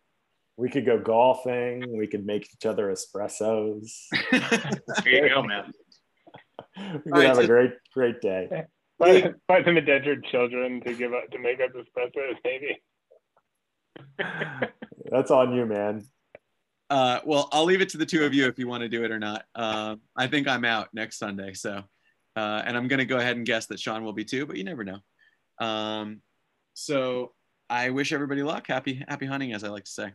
[0.56, 1.96] We could go golfing.
[1.96, 3.90] We could make each other espressos.
[5.04, 5.72] There you go, man.
[6.76, 8.64] We could right, have so- a great, great day.
[8.98, 12.80] Buy, find some indentured children to give up to make up espressos, maybe.
[15.10, 16.04] That's on you, man.
[16.90, 19.04] Uh, well, I'll leave it to the two of you if you want to do
[19.04, 19.44] it or not.
[19.56, 21.82] Um, I think I'm out next Sunday, so
[22.36, 24.64] uh, and I'm gonna go ahead and guess that Sean will be too, but you
[24.64, 24.98] never know.
[25.58, 26.20] Um,
[26.74, 27.32] so
[27.70, 28.66] I wish everybody luck.
[28.66, 30.12] Happy happy hunting, as I like to say.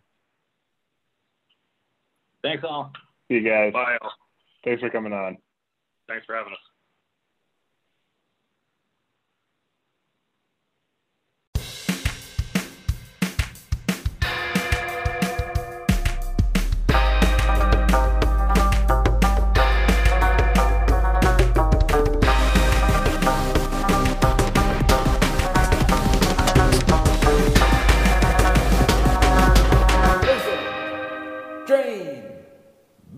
[2.43, 2.91] Thanks all.
[3.27, 3.73] See you guys.
[3.73, 3.97] Bye.
[4.01, 4.11] all.
[4.63, 5.37] Thanks for coming on.
[6.07, 6.59] Thanks for having us.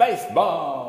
[0.01, 0.80] Baseball.